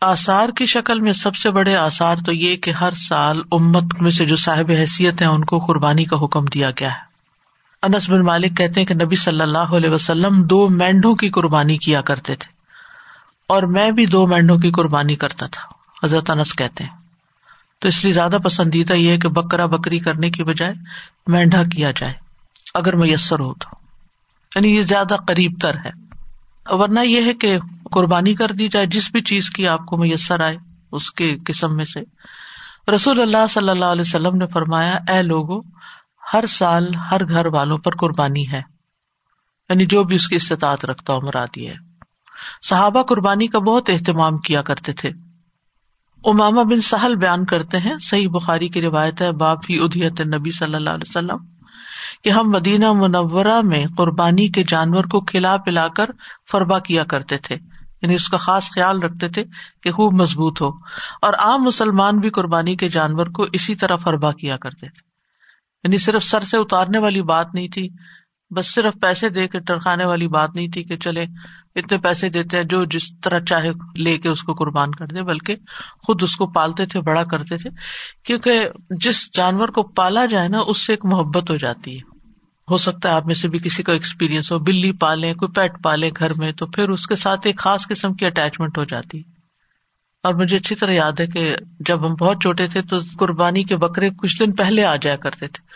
آسار 0.00 0.48
کی 0.48 0.66
شکل 0.66 1.00
میں 1.00 1.12
سب 1.12 1.36
سے 1.36 1.50
بڑے 1.50 1.76
آسار 1.76 2.16
تو 2.26 2.32
یہ 2.32 2.56
کہ 2.56 2.70
ہر 2.70 2.90
سال 2.90 3.42
امت 3.52 3.84
میں 4.00 4.10
سے 4.10 4.26
جو 4.26 4.36
صاحب 4.36 4.70
حیثیت 4.70 5.22
ہیں، 5.22 5.28
ان 5.28 5.44
کو 5.44 5.58
قربانی 5.58 6.04
کا 6.04 6.16
حکم 6.24 6.44
دیا 6.44 6.70
گیا 6.70 6.90
ہے۔ 6.90 7.00
انس 7.82 8.08
بن 8.08 8.20
مالک 8.20 8.56
کہتے 8.56 8.80
ہیں 8.80 8.86
کہ 8.86 8.94
نبی 8.94 9.16
صلی 9.16 9.40
اللہ 9.40 9.58
علیہ 9.58 9.90
وسلم 9.90 10.42
دو 10.42 10.68
مینڈوں 10.68 11.14
کی 11.14 11.30
قربانی 11.30 11.78
کیا 11.78 12.00
کرتے 12.00 12.36
تھے۔ 12.36 12.52
اور 13.48 13.62
میں 13.62 13.90
بھی 13.90 14.06
دو 14.06 14.26
مینڈوں 14.26 14.58
کی 14.58 14.70
قربانی 14.70 15.16
کرتا 15.16 15.46
تھا، 15.46 15.62
حضرت 16.06 16.30
انس 16.30 16.54
کہتے 16.54 16.84
ہیں۔ 16.84 16.96
تو 17.78 17.88
اس 17.88 18.04
لیے 18.04 18.12
زیادہ 18.12 18.36
پسندیدہ 18.44 18.92
یہ 18.92 19.10
ہے 19.10 19.18
کہ 19.18 19.28
بکرا 19.28 19.66
بکری 19.66 19.98
کرنے 19.98 20.30
کی 20.30 20.44
بجائے 20.44 20.72
مینڈا 21.26 21.62
کیا 21.62 21.90
جائے، 21.90 22.12
اگر 22.74 22.96
میسر 22.96 23.40
ہو 23.40 23.54
تو۔ 23.54 23.76
یعنی 24.54 24.76
یہ 24.76 24.82
زیادہ 24.82 25.16
قریب 25.28 25.52
تر 25.62 25.74
ہے۔ 25.74 26.05
ورنہ 26.68 27.00
یہ 27.00 27.24
ہے 27.24 27.34
کہ 27.34 27.58
قربانی 27.90 28.34
کر 28.34 28.52
دی 28.52 28.68
جائے، 28.68 28.86
جس 28.86 29.10
بھی 29.12 29.20
چیز 29.20 29.50
کی 29.50 29.68
آپ 29.68 29.86
کو 29.86 29.96
میسر 29.96 30.40
آئے 30.40 30.56
اس 30.92 31.10
کے 31.10 31.36
قسم 31.46 31.76
میں 31.76 31.84
سے۔ 31.84 32.00
رسول 32.94 33.20
اللہ 33.20 33.46
صلی 33.50 33.68
اللہ 33.68 33.84
علیہ 33.84 34.00
وسلم 34.00 34.36
نے 34.36 34.46
فرمایا، 34.46 34.98
اے 35.08 35.22
لوگو، 35.22 35.60
ہر 36.32 36.46
سال 36.48 36.94
ہر 36.94 37.28
گھر 37.28 37.46
والوں 37.46 37.78
پر 37.78 37.96
قربانی 37.96 38.50
ہے۔ 38.52 38.62
یعنی 39.68 39.86
جو 39.86 40.04
بھی 40.04 40.16
اس 40.16 40.28
کی 40.28 40.36
استطاعت 40.36 40.84
رکھتا 40.84 41.12
ہو، 41.12 41.26
مرادی 41.26 41.68
ہے۔ 41.68 41.74
صحابہ 42.62 43.02
قربانی 43.02 43.46
کا 43.46 43.58
بہت 43.58 43.90
اہتمام 43.90 44.38
کیا 44.38 44.62
کرتے 44.62 44.92
تھے۔ 44.92 45.10
اماما 46.24 46.62
بن 46.62 46.80
سہل 46.80 47.16
بیان 47.16 47.44
کرتے 47.44 47.78
ہیں، 47.78 47.98
صحیح 47.98 48.28
بخاری 48.28 48.68
کی 48.68 48.82
روایت 48.82 49.22
ہے 49.22 49.32
باپ 49.32 49.58
ہی 49.70 49.78
ادیت 49.78 50.20
نبی 50.20 50.50
صلی 50.50 50.74
اللہ 50.74 50.90
علیہ 50.90 51.10
وسلم۔ 51.10 51.55
کہ 52.24 52.30
ہم 52.30 52.50
مدینہ 52.50 52.92
منورہ 52.92 53.60
میں 53.60 53.84
قربانی 53.96 54.48
کے 54.48 54.64
جانور 54.68 55.04
کو 55.04 55.20
کھلا 55.20 55.56
پلا 55.56 55.88
کر 55.88 56.06
فربا 56.50 56.78
کیا 56.78 57.04
کرتے 57.04 57.38
تھے۔ 57.38 57.56
یعنی 58.02 58.14
اس 58.14 58.28
کا 58.28 58.36
خاص 58.36 58.70
خیال 58.70 59.02
رکھتے 59.02 59.28
تھے 59.28 59.44
کہ 59.82 59.90
خوب 59.90 60.12
مضبوط 60.12 60.62
ہو۔ 60.62 60.68
اور 61.22 61.32
عام 61.34 61.62
مسلمان 61.62 62.18
بھی 62.18 62.30
قربانی 62.30 62.76
کے 62.76 62.88
جانور 62.88 63.26
کو 63.26 63.46
اسی 63.52 63.74
طرح 63.74 63.96
فربا 63.96 64.32
کیا 64.32 64.56
کرتے 64.56 64.86
تھے۔ 64.86 65.06
یعنی 65.84 65.96
صرف 65.96 66.24
سر 66.24 66.40
سے 66.40 66.56
اتارنے 66.56 66.98
والی 66.98 67.22
بات 67.22 67.54
نہیں 67.54 67.68
تھی۔ 67.68 67.88
بس 68.50 68.74
صرف 68.74 68.94
پیسے 69.02 69.28
دے 69.28 69.48
کے 69.48 69.58
ٹرکانے 69.58 70.04
والی 70.04 70.28
بات 70.28 70.54
نہیں 70.54 70.68
تھی 70.68 70.84
کہ 70.84 70.96
چلے 70.96 71.26
اتنے 71.74 71.98
پیسے 71.98 72.28
دیتے 72.28 72.56
ہیں، 72.56 72.64
جو 72.64 72.84
جس 72.84 73.20
طرح 73.20 73.40
چاہے 73.40 73.70
لے 73.96 74.18
کے 74.18 74.28
اس 74.28 74.42
کو 74.42 74.54
قربان 74.54 74.90
کر 74.90 75.06
دے 75.06 75.22
بلکہ 75.22 75.56
خود 76.06 76.22
اس 76.22 76.36
کو 76.36 76.46
پالتے 76.46 76.86
تھے، 76.86 77.00
بڑا 77.00 77.24
کرتے 77.24 77.56
تھے۔ 77.56 77.70
کیونکہ 78.24 78.68
جس 78.90 79.36
جانور 79.36 79.68
کو 79.68 79.82
پالا 79.82 80.26
جائے 80.26 80.48
نا، 80.48 80.58
اس 80.66 80.86
سے 80.86 80.92
ایک 80.92 81.04
محبت 81.04 81.50
ہو 81.50 81.56
جاتی 81.56 81.98
ہے۔ 81.98 82.16
ہو 82.70 82.76
سکتا 82.76 83.08
ہے 83.08 83.14
آپ 83.14 83.26
میں 83.26 83.34
سے 83.34 83.48
بھی 83.48 83.58
کسی 83.58 83.82
کا 83.82 83.92
ایکسپیرئنس 83.92 84.52
ہو، 84.52 84.58
بلی 84.58 84.92
پالے 84.92 85.34
کوئی 85.34 85.52
پیٹ 85.52 85.82
پالے 85.82 86.10
گھر 86.18 86.34
میں، 86.34 86.52
تو 86.52 86.66
پھر 86.66 86.88
اس 86.88 87.06
کے 87.06 87.16
ساتھ 87.16 87.40
ایک 87.44 87.58
خاص 87.58 87.86
قسم 87.88 88.14
کی 88.14 88.26
اٹیچمنٹ 88.26 88.78
ہو 88.78 88.84
جاتی۔ 88.84 89.22
اور 90.22 90.34
مجھے 90.34 90.56
اچھی 90.56 90.76
طرح 90.76 90.90
یاد 90.90 91.20
ہے 91.20 91.26
کہ 91.26 91.56
جب 91.80 92.06
ہم 92.06 92.14
بہت 92.14 92.42
چھوٹے 92.42 92.66
تھے 92.66 92.82
تو 92.82 92.96
قربانی 93.18 93.64
کے 93.64 93.76
بکرے 93.76 94.10
کچھ 94.10 94.38
دن 94.38 94.52
پہلے 94.52 94.84
آ 94.84 94.96
جایا 94.96 95.16
کرتے 95.16 95.46
تھے۔ 95.48 95.66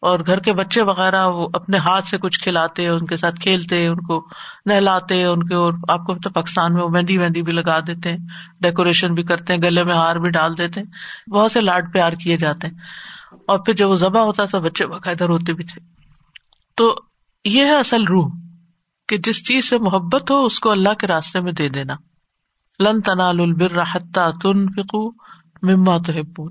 اور 0.00 0.20
گھر 0.26 0.38
کے 0.38 0.52
بچے 0.52 0.82
وغیرہ 0.82 1.26
وہ 1.26 1.48
اپنے 1.54 1.76
ہاتھ 1.76 2.06
سے 2.06 2.18
کچھ 2.18 2.40
کھلاتے، 2.40 2.88
ان 2.88 3.06
کے 3.06 3.16
ساتھ 3.16 3.40
کھیلتے، 3.40 3.86
ان 3.86 4.00
کو 4.00 4.28
نہلاتے، 4.66 5.24
ان 5.24 5.42
کے 5.42 5.54
اور 5.54 5.72
آپ 5.88 6.06
کو 6.06 6.14
تو 6.14 6.30
پاکستان 6.30 6.74
میں 6.74 6.82
وہ 6.82 6.88
مہندی 6.88 7.18
وہندی 7.18 7.42
بھی 7.42 7.52
لگا 7.52 7.80
دیتے 7.80 8.10
ہیں 8.10 8.16
ڈیکوریشن 8.60 9.14
بھی 9.14 9.22
کرتے 9.22 9.52
ہیں 9.52 9.60
گلے 9.62 9.84
میں 9.84 9.94
ہار 9.94 10.16
بھی 10.16 10.30
ڈال 10.30 10.58
دیتے 10.58 10.80
ہیں 10.80 11.30
بہت 11.30 11.52
سے 11.52 11.60
لاڈ 11.60 11.92
پیار 11.92 12.12
کیے 12.12 12.36
جاتے۔ 12.36 12.68
ہیں 12.68 12.74
اور 13.46 13.58
پھر 13.58 13.74
جب 13.74 13.88
وہ 13.88 13.94
ذبح 13.94 14.20
ہوتا 14.20 14.44
تھا 14.44 14.58
بچے 14.58 14.86
باقاعدہ 14.86 15.24
روتے 15.24 15.52
بھی 15.52 15.64
تھے۔ 15.64 15.80
تو 16.76 16.96
یہ 17.44 17.64
ہے 17.64 17.78
اصل 17.78 18.04
روح 18.04 18.30
کہ 19.08 19.16
جس 19.16 19.48
چیز 19.48 19.70
سے 19.70 19.78
محبت 19.78 20.30
ہو 20.30 20.44
اس 20.44 20.60
کو 20.60 20.70
اللہ 20.70 20.94
کے 20.94 21.06
راستے 21.06 21.40
میں 21.40 21.52
دے 21.52 21.68
دینا۔ 21.68 21.94
لن 22.80 23.00
تنال 23.00 23.40
البر 23.40 23.78
تن 24.42 24.68
فکو 24.68 25.10
مما 25.62 25.96
تو 25.96 26.48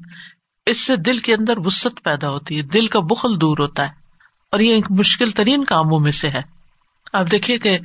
اس 0.68 0.82
سے 0.82 0.96
دل 0.96 1.18
کے 1.18 1.34
اندر 1.34 1.54
وسط 1.58 2.04
پیدا 2.04 2.30
ہوتی 2.30 2.58
ہے، 2.58 2.62
دل 2.62 2.88
کا 2.88 3.00
بخل 3.00 3.42
دور 3.42 3.58
ہوتا 3.60 3.84
ہے، 3.84 3.90
اور 4.52 4.60
یہ 4.60 4.74
ایک 4.74 4.92
مشکل 4.92 5.32
ترین 5.32 5.64
کاموں 5.64 6.00
میں 6.00 6.12
سے 6.12 6.30
ہے۔ 6.30 6.42
آپ 7.14 7.26
دیکھیے 7.32 7.58
کہ 7.58 7.78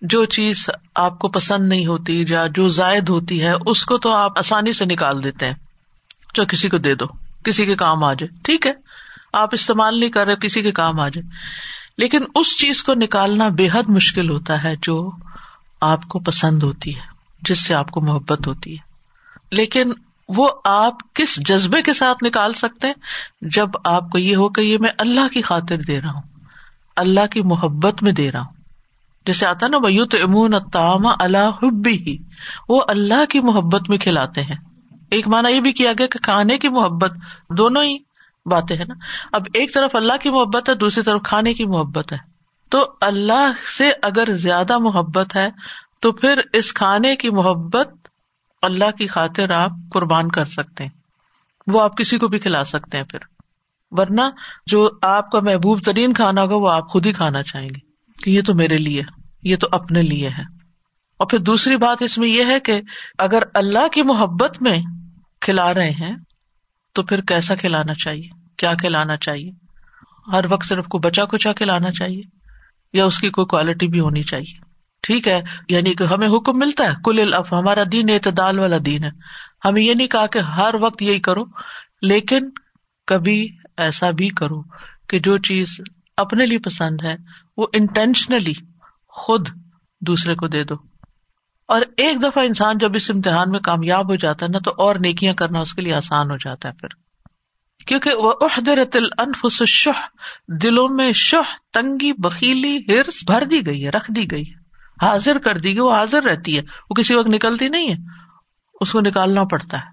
جو 0.00 0.24
چیز 0.24 0.70
آپ 0.94 1.18
کو 1.18 1.28
پسند 1.28 1.68
نہیں 1.68 1.86
ہوتی 1.86 2.24
یا 2.28 2.46
جو 2.54 2.68
زائد 2.68 3.08
ہوتی 3.08 3.42
ہے، 3.42 3.52
اس 3.66 3.84
کو 3.84 3.98
تو 3.98 4.12
آپ 4.12 4.38
آسانی 4.38 4.72
سے 4.72 4.84
نکال 4.84 5.24
دیتے 5.24 5.46
ہیں۔ 5.46 5.54
جو 6.34 6.46
کسی 6.46 6.68
کو 6.68 6.78
دے 6.78 6.94
دو، 6.94 7.04
کسی 7.44 7.66
کے 7.66 7.74
کام 7.74 8.04
آ 8.04 8.12
جائے۔ 8.12 8.38
ٹھیک 8.44 8.66
ہے، 8.66 8.72
آپ 9.32 9.48
استعمال 9.52 10.00
نہیں 10.00 10.10
کر 10.10 10.26
رہے، 10.26 10.36
کسی 10.36 10.62
کے 10.62 10.72
کام 10.72 11.00
آ 11.00 11.08
جائے۔ 11.08 11.28
لیکن 11.98 12.20
اس 12.34 12.58
چیز 12.58 12.82
کو 12.82 12.94
نکالنا 12.94 13.48
بے 13.48 13.68
حد 13.72 13.88
مشکل 13.88 14.30
ہوتا 14.30 14.62
ہے 14.62 14.72
جو 14.82 15.10
آپ 15.80 16.08
کو 16.08 16.18
پسند 16.18 16.62
ہوتی 16.62 16.96
ہے، 16.96 17.00
جس 17.42 17.64
سے 17.64 17.74
آپ 17.74 17.90
کو 17.90 18.00
محبت 18.00 18.48
ہوتی 18.48 18.72
ہے۔ 18.72 18.90
لیکن 19.50 19.92
وہ 20.36 20.48
آپ 20.64 21.14
کس 21.14 21.36
جذبے 21.48 21.82
کے 21.82 21.92
ساتھ 21.92 22.24
نکال 22.24 22.52
سکتے 22.52 22.86
ہیں؟ 22.86 22.94
جب 23.40 23.68
آپ 23.84 24.10
کو 24.10 24.18
یہ 24.18 24.36
ہو 24.36 24.48
کہ 24.48 24.60
یہ 24.60 24.78
میں 24.78 24.90
اللہ 24.98 25.28
کی 25.28 25.42
خاطر 25.42 25.76
دے 25.76 26.00
رہا 26.00 26.10
ہوں، 26.10 26.22
اللہ 26.96 27.26
کی 27.26 27.42
محبت 27.42 28.02
میں 28.02 28.12
دے 28.12 28.32
رہا 28.32 28.40
ہوں۔ 28.40 28.52
جیسے 29.26 29.46
آتا 29.46 29.68
نا 29.68 29.76
ویوت 29.76 30.14
امون 30.22 30.50
تام 30.72 31.06
اللہ 31.06 31.50
حبی 31.62 31.92
ہی 31.92 32.16
وہ 32.68 32.82
اللہ 32.88 33.24
کی 33.28 33.40
محبت 33.40 33.90
میں 33.90 33.98
کھلاتے 33.98 34.42
ہیں۔ 34.42 34.56
ایک 35.10 35.28
مانا 35.28 35.48
یہ 35.48 35.60
بھی 35.60 35.72
کیا 35.72 35.92
گیا 35.98 36.06
کہ 36.06 36.18
کھانے 36.22 36.58
کی 36.58 36.68
محبت، 36.68 37.12
دونوں 37.50 37.84
ہی 37.84 37.98
باتیں 38.46 38.76
ہیں 38.76 38.84
نا۔ 38.84 38.94
اب 39.32 39.42
ایک 39.54 39.74
طرف 39.74 39.96
اللہ 39.96 40.12
کی 40.20 40.30
محبت 40.30 40.68
ہے، 40.68 40.74
دوسری 40.74 41.02
طرف 41.02 41.22
کھانے 41.22 41.54
کی 41.54 41.64
محبت 41.64 42.12
ہے۔ 42.12 42.18
تو 42.68 42.92
اللہ 43.00 43.52
سے 43.78 43.92
اگر 44.02 44.32
زیادہ 44.32 44.78
محبت 44.78 45.36
ہے، 45.36 45.50
تو 46.00 46.12
پھر 46.12 46.40
اس 46.52 46.74
کھانے 46.74 47.16
کی 47.16 47.30
محبت 47.30 47.99
اللہ 48.62 48.90
کی 48.90 49.06
خاطر 49.06 49.50
آپ 49.50 49.70
قربان 49.92 50.28
کر 50.28 50.44
سکتے 50.44 50.84
ہیں۔ 50.84 50.90
وہ 51.66 51.82
آپ 51.82 51.96
کسی 51.96 52.18
کو 52.18 52.28
بھی 52.28 52.38
کھلا 52.38 52.64
سکتے 52.64 52.98
ہیں 52.98 53.04
پھر۔ 53.04 53.18
ورنہ 53.90 54.20
جو 54.66 54.88
آپ 55.02 55.30
کا 55.30 55.40
محبوب 55.40 55.82
ترین 55.82 56.12
کھانا 56.12 56.42
ہوگا 56.42 56.54
وہ 56.54 56.70
آپ 56.70 56.88
خود 56.88 57.06
ہی 57.06 57.12
کھانا 57.12 57.42
چاہیں 57.42 57.68
گے 57.68 57.78
کہ 58.24 58.30
یہ 58.30 58.42
تو 58.42 58.54
میرے 58.54 58.76
لیے 58.76 59.02
یہ 59.42 59.56
تو 59.56 59.68
اپنے 59.72 60.02
لیے 60.02 60.28
ہے۔ 60.28 60.42
اور 61.16 61.26
پھر 61.26 61.38
دوسری 61.38 61.76
بات 61.76 62.02
اس 62.02 62.18
میں 62.18 62.28
یہ 62.28 62.44
ہے 62.44 62.60
کہ 62.60 62.80
اگر 63.18 63.42
اللہ 63.54 63.88
کی 63.88 64.02
محبت 64.02 64.62
میں 64.62 64.78
کھلا 65.40 65.74
رہے 65.74 65.90
ہیں 65.90 66.16
تو 66.92 67.02
پھر 67.02 67.20
کیسا 67.20 67.54
کھلانا 67.54 67.94
چاہیے؟ 67.94 68.28
کیا 68.56 68.72
کھلانا 68.74 69.16
چاہیے؟ 69.16 69.50
ہر 70.32 70.44
وقت 70.50 70.66
صرف 70.66 70.86
کو 70.86 70.98
بچا 70.98 71.24
کچا 71.24 71.52
کھلانا 71.52 71.90
چاہیے 71.90 72.22
یا 72.92 73.04
اس 73.04 73.18
کی 73.18 73.30
کوئی 73.30 73.46
کوالٹی 73.46 73.86
بھی 73.86 74.00
ہونی 74.00 74.22
چاہیے؟ 74.22 74.69
ٹھیک 75.02 75.28
ہے؟ 75.28 75.42
یعنی 75.68 75.94
کہ 75.94 76.04
ہمیں 76.04 76.28
حکم 76.28 76.58
ملتا 76.58 76.84
ہے 76.84 76.94
کل 77.04 77.20
الف 77.20 77.52
ہمارا 77.52 77.82
دین 77.92 78.10
اعتدال 78.10 78.58
والا 78.58 78.76
دین 78.86 79.04
ہے۔ 79.04 79.10
ہمیں 79.64 79.82
یہ 79.82 79.94
نہیں 79.94 80.06
کہا 80.06 80.26
کہ 80.26 80.38
ہر 80.38 80.74
وقت 80.80 81.02
یہی 81.02 81.20
کرو، 81.20 81.44
لیکن 82.02 82.48
کبھی 83.06 83.56
ایسا 83.76 84.10
بھی 84.10 84.28
کرو 84.28 84.62
کہ 85.08 85.18
جو 85.18 85.38
چیز 85.38 85.80
اپنے 86.16 86.46
لیے 86.46 86.58
پسند 86.58 87.02
ہے، 87.04 87.16
وہ 87.56 87.66
انٹینشنلی 87.72 88.52
خود 89.08 89.48
دوسرے 90.00 90.34
کو 90.34 90.48
دے 90.48 90.64
دو۔ 90.64 90.74
اور 91.68 91.82
ایک 91.96 92.22
دفعہ 92.22 92.44
انسان 92.44 92.78
جب 92.78 92.90
اس 92.94 93.10
امتحان 93.10 93.50
میں 93.50 93.60
کامیاب 93.60 94.10
ہو 94.10 94.14
جاتا 94.14 94.46
ہے 94.46 94.50
نا، 94.50 94.58
تو 94.58 94.70
اور 94.70 94.94
نیکیاں 94.94 95.34
کرنا 95.34 95.58
اس 95.58 95.74
کے 95.74 95.82
لیے 95.82 95.94
آسان 95.94 96.30
ہو 96.30 96.36
جاتا 96.36 96.68
ہے 96.68 96.74
پھر۔ 96.74 96.88
کیونکہ 97.86 98.10
وہ 98.14 98.32
عہدرت 98.40 98.96
الفس 98.96 99.62
شہ 99.64 100.06
دلوں 100.48 100.88
میں 100.88 101.12
شہ 101.12 101.72
تنگی 101.72 102.12
بکیلی 102.12 102.78
ہرس 102.78 103.24
بھر 103.26 103.44
دی 103.44 103.66
گئی 103.66 103.84
ہے، 103.84 103.90
رکھ 103.90 104.12
دی 104.12 104.30
گئی 104.30 104.42
ہے۔ 104.42 104.59
حاضر 105.02 105.38
کر 105.38 105.58
دی 105.58 105.70
گئی 105.70 105.80
وہ 105.80 105.94
حاضر 105.94 106.22
رہتی 106.22 106.56
ہے۔ 106.56 106.62
وہ 106.90 106.94
کسی 106.94 107.14
وقت 107.14 107.28
نکلتی 107.28 107.68
نہیں 107.68 107.90
ہے۔ 107.90 107.96
اس 108.80 108.92
کو 108.92 109.00
نکالنا 109.00 109.44
پڑتا 109.44 109.76
ہے۔ 109.78 109.86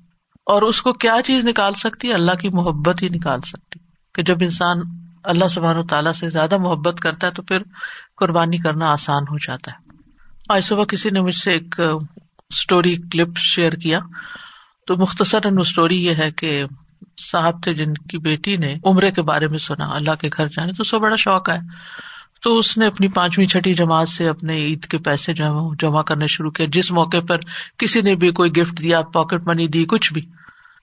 اور 0.46 0.62
اس 0.62 0.82
کو 0.82 0.94
کیا 0.94 1.16
چیز 1.26 1.46
نکال 1.46 1.74
سکتی 1.74 2.08
ہے؟ 2.10 2.14
اللہ 2.14 2.32
کی 2.32 2.50
محبت 2.50 3.02
ہی 3.02 3.10
نکال 3.10 3.42
سکتی۔ 3.42 3.80
کہ 4.14 4.24
جب 4.24 4.36
انسان 4.42 4.78
اللہ 5.24 5.48
سبحان 5.48 5.78
و 5.78 5.84
تعالیٰ 5.84 6.14
سے 6.14 6.30
زیادہ 6.30 6.58
محبت 6.58 7.00
کرتا 7.00 7.28
ہے 7.28 7.32
تو 7.32 7.44
پھر 7.44 7.58
قربانی 8.18 8.58
کرنا 8.58 8.92
آسان 8.92 9.24
ہو 9.24 9.38
جاتا 9.38 9.72
ہے۔ 9.72 9.78
آج 10.50 10.64
صبح 10.64 10.84
کسی 10.84 11.10
نے 11.10 11.22
مجھ 11.22 11.36
سے 11.36 11.52
ایک 11.52 11.80
اسٹوری 12.50 12.98
کلپ 13.12 13.38
شیئر 13.38 13.72
کیا۔ 13.72 14.00
تو 14.88 14.96
مختصر 14.98 15.40
اسٹوری 15.60 16.06
یہ 16.06 16.14
ہے 16.18 16.32
کہ 16.32 16.64
صاحب 17.32 17.64
تھے 17.64 17.74
جن 17.74 17.94
کی 17.94 18.18
بیٹی 18.18 18.58
نے 18.58 18.76
عمرے 18.86 19.12
کے 19.12 19.22
بارے 19.22 19.48
میں 19.48 19.58
سنا، 19.58 19.86
اللہ 19.86 20.12
کے 20.12 20.30
گھر 20.38 20.48
جانے، 20.48 20.72
تو 20.72 20.82
اس 20.82 20.92
کو 20.92 21.00
بڑا 21.00 21.16
شوق 21.16 21.50
ہے 21.50 21.58
تو 22.42 22.58
اس 22.58 22.78
نے 22.78 22.86
اپنی 22.86 23.08
پانچویں 23.08 23.48
چھٹی 23.48 23.74
جماعت 23.74 24.10
سے 24.10 24.28
اپنے 24.28 24.58
عید 24.58 24.86
کے 24.86 24.98
پیسے 24.98 25.34
جو 25.34 25.46
ہے 25.46 25.76
جمع 25.80 26.02
کرنے 26.02 26.28
شروع 26.28 26.52
کیا 26.52 26.66
جس 26.72 26.92
موقع 26.92 27.18
پر 27.28 27.38
کسی 27.78 28.02
نے 28.02 28.16
بھی 28.16 28.32
کوئی 28.32 28.52
گفٹ 28.52 28.78
دیا 28.78 29.02
پاکٹ 29.02 29.48
منی 29.48 29.68
دی، 29.68 29.86
کچھ 29.86 30.14
بھی، 30.14 30.22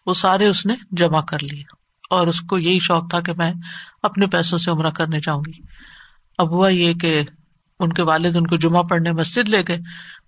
وہ 0.06 0.12
سارے 0.12 0.46
اس 0.46 0.66
نے 0.66 0.74
جمع 0.90 1.20
کر 1.20 1.36
لیے۔ 1.42 1.62
اور 2.10 2.26
اس 2.26 2.40
کو 2.40 2.58
یہی 2.58 2.78
شوق 2.78 3.10
تھا 3.10 3.20
کہ 3.20 3.32
میں 3.38 3.52
اپنے 4.02 4.26
پیسوں 4.26 4.58
سے 4.58 4.70
عمرہ 4.70 4.90
کرنے 4.90 5.18
جاؤں 5.18 5.42
گی۔ 5.46 5.62
اب 6.38 6.50
ہوا 6.50 6.68
یہ 6.68 6.94
کہ 6.94 7.22
ان 7.80 7.92
کے 7.92 8.02
والد 8.02 8.36
ان 8.36 8.46
کو 8.46 8.56
جمعہ 8.56 8.82
پڑھنے 8.82 9.12
مسجد 9.12 9.48
لے 9.48 9.62
گئے۔ 9.68 9.78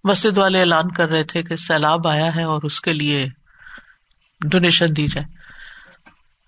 مسجد 0.04 0.38
والے 0.38 0.60
اعلان 0.60 0.90
کر 0.90 1.08
رہے 1.08 1.24
تھے 1.24 1.42
کہ 1.42 1.56
سیلاب 1.56 2.08
آیا 2.08 2.34
ہے 2.36 2.42
اور 2.42 2.62
اس 2.62 2.80
کے 2.80 2.92
لیے 2.92 3.28
ڈونیشن 4.40 4.86
دی 4.96 5.06
جائے۔ 5.06 5.26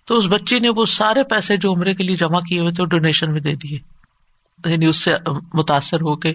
تو 0.06 0.16
اس 0.16 0.26
بچی 0.26 0.58
نے 0.58 0.68
وہ 0.68 0.84
سارے 0.84 1.22
پیسے 1.22 1.56
جو 1.56 1.72
عمرے 1.72 1.94
کے 1.94 2.04
لیے 2.04 2.16
جمع 2.16 2.40
کیے 2.40 2.60
ہوئے 2.60 2.72
تھے 2.72 2.84
ڈونیشن 2.86 3.32
میں 3.32 3.40
دے 3.40 3.54
دیے۔ 3.54 3.97
یعنی 4.64 4.86
اس 4.86 4.96
سے 4.96 5.14
متاثر 5.54 6.00
ہو 6.00 6.16
کے 6.16 6.34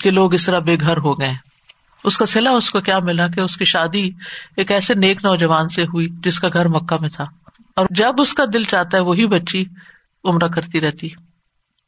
کہ 0.00 0.10
لوگ 0.10 0.34
اس 0.34 0.46
طرح 0.46 0.58
بے 0.58 0.76
گھر 0.80 0.96
ہو 0.96 1.12
گئے۔ 1.12 1.32
اس 2.04 2.18
کا 2.18 2.26
سلا 2.26 2.50
اس 2.50 2.70
کو 2.70 2.80
کیا 2.80 2.98
ملا 2.98 3.28
کہ 3.28 3.40
اس 3.40 3.56
کی 3.56 3.64
شادی 3.64 4.10
ایک 4.56 4.70
ایسے 4.70 4.94
نیک 4.94 5.24
نوجوان 5.24 5.68
سے 5.68 5.82
ہوئی 5.82 6.06
جس 6.22 6.40
کا 6.40 6.48
گھر 6.52 6.68
مکہ 6.68 6.96
میں 7.00 7.08
تھا۔ 7.08 7.24
اور 7.76 7.86
جب 7.90 8.14
اس 8.18 8.34
کا 8.34 8.44
دل 8.52 8.62
چاہتا 8.62 8.96
ہے، 8.96 9.02
وہی 9.02 9.26
بچی 9.26 9.64
عمرہ 10.24 10.48
کرتی 10.48 10.80
رہتی۔ 10.80 11.08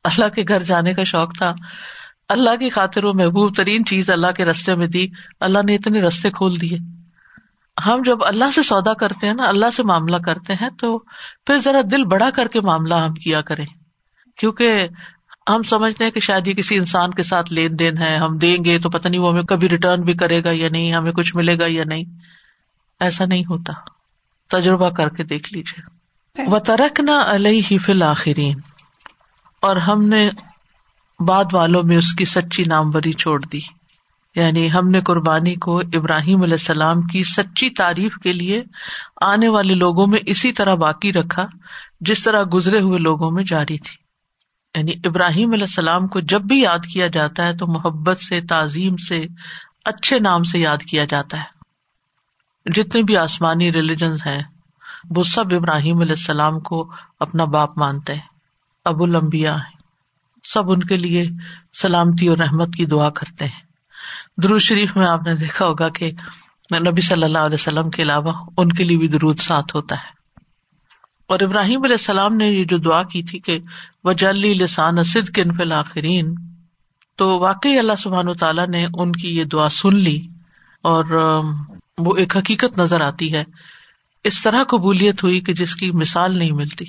اللہ 0.04 0.28
کے 0.28 0.42
گھر 0.49 0.62
جانے 0.62 0.94
کا 0.94 1.02
شوق 1.02 1.38
تھا۔ 1.38 1.52
اللہ 2.28 2.56
کی 2.56 2.70
خاطر 2.70 3.04
وہ 3.04 3.12
محبوب 3.12 3.54
ترین 3.54 3.84
چیز 3.84 4.10
اللہ 4.10 4.32
کے 4.37 4.44
رستے 4.44 4.75
میں 4.75 4.87
دی۔ 4.87 5.08
اللہ 5.40 5.58
نے 5.66 5.75
اتنے 5.75 6.02
رستے 6.02 6.30
کھول 6.30 6.60
دیے۔ 6.60 6.76
ہم 7.87 8.02
جب 8.04 8.25
اللہ 8.25 8.50
سے 8.54 8.62
سودا 8.62 8.94
کرتے 8.94 9.26
ہیں 9.26 9.34
نا، 9.34 9.49
اللہ 9.49 9.70
سے 9.70 9.82
معاملہ 9.82 10.16
کرتے 10.16 10.54
ہیں 10.54 10.70
تو 10.78 10.99
پھر 11.46 11.58
ذرا 11.58 11.80
دل 11.90 12.04
بڑا 12.04 12.30
کر 12.30 12.49
کے 12.49 12.60
معاملہ 12.60 12.94
ہم 12.94 13.14
کیا 13.14 13.40
کریں۔ 13.40 13.66
کیونکہ 14.37 14.88
ہم 15.49 15.62
سمجھتے 15.62 16.04
ہیں 16.04 16.11
کہ 16.11 16.20
شاید 16.20 16.47
یہ 16.47 16.52
کسی 16.52 16.76
انسان 16.76 17.11
کے 17.11 17.23
ساتھ 17.23 17.52
لین 17.52 17.78
دین 17.78 17.99
ہے، 17.99 18.16
ہم 18.16 18.38
دیں 18.38 18.64
گے 18.64 18.78
تو 18.78 18.90
پتہ 18.90 19.09
نہیں 19.09 19.20
وہ 19.20 19.30
ہمیں 19.30 19.42
کبھی 19.42 19.68
ریٹرن 19.68 20.00
بھی 20.02 20.14
کرے 20.14 20.44
گا 20.44 20.50
یا 20.52 20.68
نہیں، 20.68 20.92
ہمیں 20.92 21.12
کچھ 21.12 21.37
ملے 21.37 21.59
گا 21.59 21.64
یا 21.68 21.85
نہیں۔ 21.87 22.04
ایسا 23.00 23.25
نہیں 23.25 23.44
ہوتا۔ 23.44 23.73
تجربہ 24.50 24.90
کر 24.90 25.09
کے 25.09 25.25
دیکھ 25.25 25.52
لیجیے 25.52 26.00
و 26.47 26.59
ترک 26.59 27.00
نہ 27.00 27.11
علیہ 27.11 27.78
فل 27.78 28.02
آخرین 28.02 28.59
اور 29.61 29.76
ہم 29.76 30.04
نے 30.04 30.30
بعد 31.20 31.44
والوں 31.52 31.82
میں 31.82 31.97
اس 31.97 32.12
کی 32.12 32.25
سچی 32.25 32.62
ناموری 32.66 33.12
چھوڑ 33.12 33.40
دی۔ 33.52 33.59
یعنی 34.35 34.73
ہم 34.73 34.88
نے 34.88 35.00
قربانی 35.00 35.54
کو 35.54 35.78
ابراہیم 35.78 36.42
علیہ 36.42 36.54
السلام 36.54 37.02
کی 37.02 37.23
سچی 37.23 37.70
تعریف 37.70 38.14
کے 38.23 38.32
لیے 38.32 38.62
آنے 39.20 39.49
والے 39.49 39.75
لوگوں 39.75 40.06
میں 40.06 40.18
اسی 40.26 40.52
طرح 40.52 40.75
باقی 40.75 41.12
رکھا، 41.12 41.47
جس 42.00 42.23
طرح 42.23 42.42
گزرے 42.54 42.80
ہوئے 42.80 42.99
لوگوں 42.99 43.30
میں 43.30 43.44
جاری 43.44 43.78
تھی۔ 43.78 44.00
یعنی 44.75 44.93
ابراہیم 45.05 45.53
علیہ 45.53 45.62
السلام 45.62 46.09
کو 46.09 46.21
جب 46.21 46.43
بھی 46.43 46.61
یاد 46.61 46.79
کیا 46.93 47.07
جاتا 47.07 47.49
ہے 47.49 47.57
تو 47.57 47.67
محبت 47.67 48.21
سے، 48.21 48.41
تعظیم 48.41 48.97
سے، 48.97 49.27
اچھے 49.85 50.19
نام 50.19 50.43
سے 50.43 50.59
یاد 50.59 50.79
کیا 50.79 51.05
جاتا 51.05 51.39
ہے۔ 51.39 51.61
جتنے 52.73 53.03
بھی 53.03 53.17
آسمانی 53.17 53.73
ریلیجنس 53.73 54.27
ہیں، 54.27 54.43
وہ 55.17 55.23
سب 55.23 55.45
ابراہیم 55.53 56.00
علیہ 56.00 56.12
السلام 56.12 56.61
کو 56.61 56.93
اپنا 57.21 57.45
باپ 57.45 57.79
مانتے 57.79 58.15
ہیں۔ 58.15 58.29
ابو 58.85 59.05
المبیا 59.05 59.55
ہیں۔ 59.55 59.81
سب 60.45 60.71
ان 60.71 60.81
کے 60.81 60.97
لیے 60.97 61.25
سلامتی 61.83 62.29
اور 62.29 62.39
رحمت 62.39 62.69
کی 62.77 62.87
دعا 62.87 63.11
کرتے 63.11 63.45
ہیں۔ 63.45 63.61
درود 64.43 64.61
شریف 64.61 64.97
میں 64.97 65.07
آپ 65.07 65.27
نے 65.27 65.35
دیکھا 65.35 65.67
ہوگا 65.67 65.89
کہ 65.89 66.12
نبی 66.81 67.00
صلی 67.00 67.25
اللہ 67.25 67.39
علیہ 67.39 67.55
وسلم 67.55 67.91
کے 67.91 68.03
علاوہ 68.03 68.33
ان 68.57 68.69
کے 68.69 68.85
لیے 68.85 68.99
بھی 68.99 69.09
درود 69.09 69.39
ساتھ 69.39 69.77
ہوتا 69.77 69.95
ہے۔ 69.95 70.20
اور 71.30 71.40
ابراہیم 71.40 71.82
علیہ 71.82 71.94
السلام 71.94 72.37
نے 72.37 72.46
یہ 72.46 72.64
جو 72.64 72.78
دعا 72.78 73.02
کی 73.02 73.22
تھی 73.22 73.38
کہ 73.38 73.58
وہ 74.04 74.12
جلی 74.12 74.54
لسان 74.54 75.02
صد 75.02 75.28
کے 75.28 75.42
انفل 75.42 75.72
آخرین 75.72 76.34
تو 77.16 77.38
واقعی 77.38 77.78
اللہ 77.78 77.92
سبحان 77.99 78.28
و 78.28 78.34
تعالیٰ 78.34 78.68
نے 78.68 78.87
ان 78.94 79.12
کی 79.12 79.38
یہ 79.38 79.44
دعا 79.44 79.68
سن 79.68 79.96
لی 79.99 80.26
اور 80.82 81.04
وہ 81.99 82.16
ایک 82.16 82.37
حقیقت 82.37 82.78
نظر 82.78 83.00
آتی 83.00 83.34
ہے، 83.34 83.44
اس 84.25 84.42
طرح 84.42 84.64
قبولیت 84.64 85.22
ہوئی 85.22 85.40
کہ 85.40 85.54
جس 85.54 85.76
کی 85.76 85.90
مثال 85.90 86.38
نہیں 86.38 86.52
ملتی۔ 86.52 86.84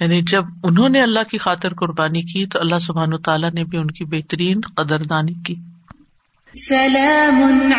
یعنی 0.00 0.22
جب 0.22 0.44
انہوں 0.64 0.88
نے 0.88 1.02
اللہ 1.02 1.20
کی 1.30 1.38
خاطر 1.38 1.74
قربانی 1.74 2.22
کی 2.22 2.46
تو 2.46 2.58
اللہ 2.60 2.78
سبحان 2.78 3.14
و 3.14 3.18
تعالیٰ 3.18 3.50
نے 3.50 3.64
بھی 3.64 3.78
ان 3.78 3.90
کی 3.90 4.04
بہترین 4.04 4.60
قدر 4.76 5.02
دانی 5.02 5.34
کی۔ 5.46 5.54
سلام 6.56 7.72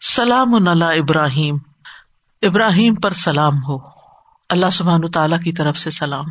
سلام 0.00 0.54
ابراہیم. 0.82 1.56
ابراہیم 2.42 2.94
پر 2.94 3.10
سلام 3.10 3.54
ہو. 3.68 3.78
اللہ 4.48 4.70
سبحان 4.72 5.10
تعالیٰ 5.10 5.40
کی 5.40 5.52
طرف 5.52 5.78
سے 5.78 5.90
سلام. 5.90 6.24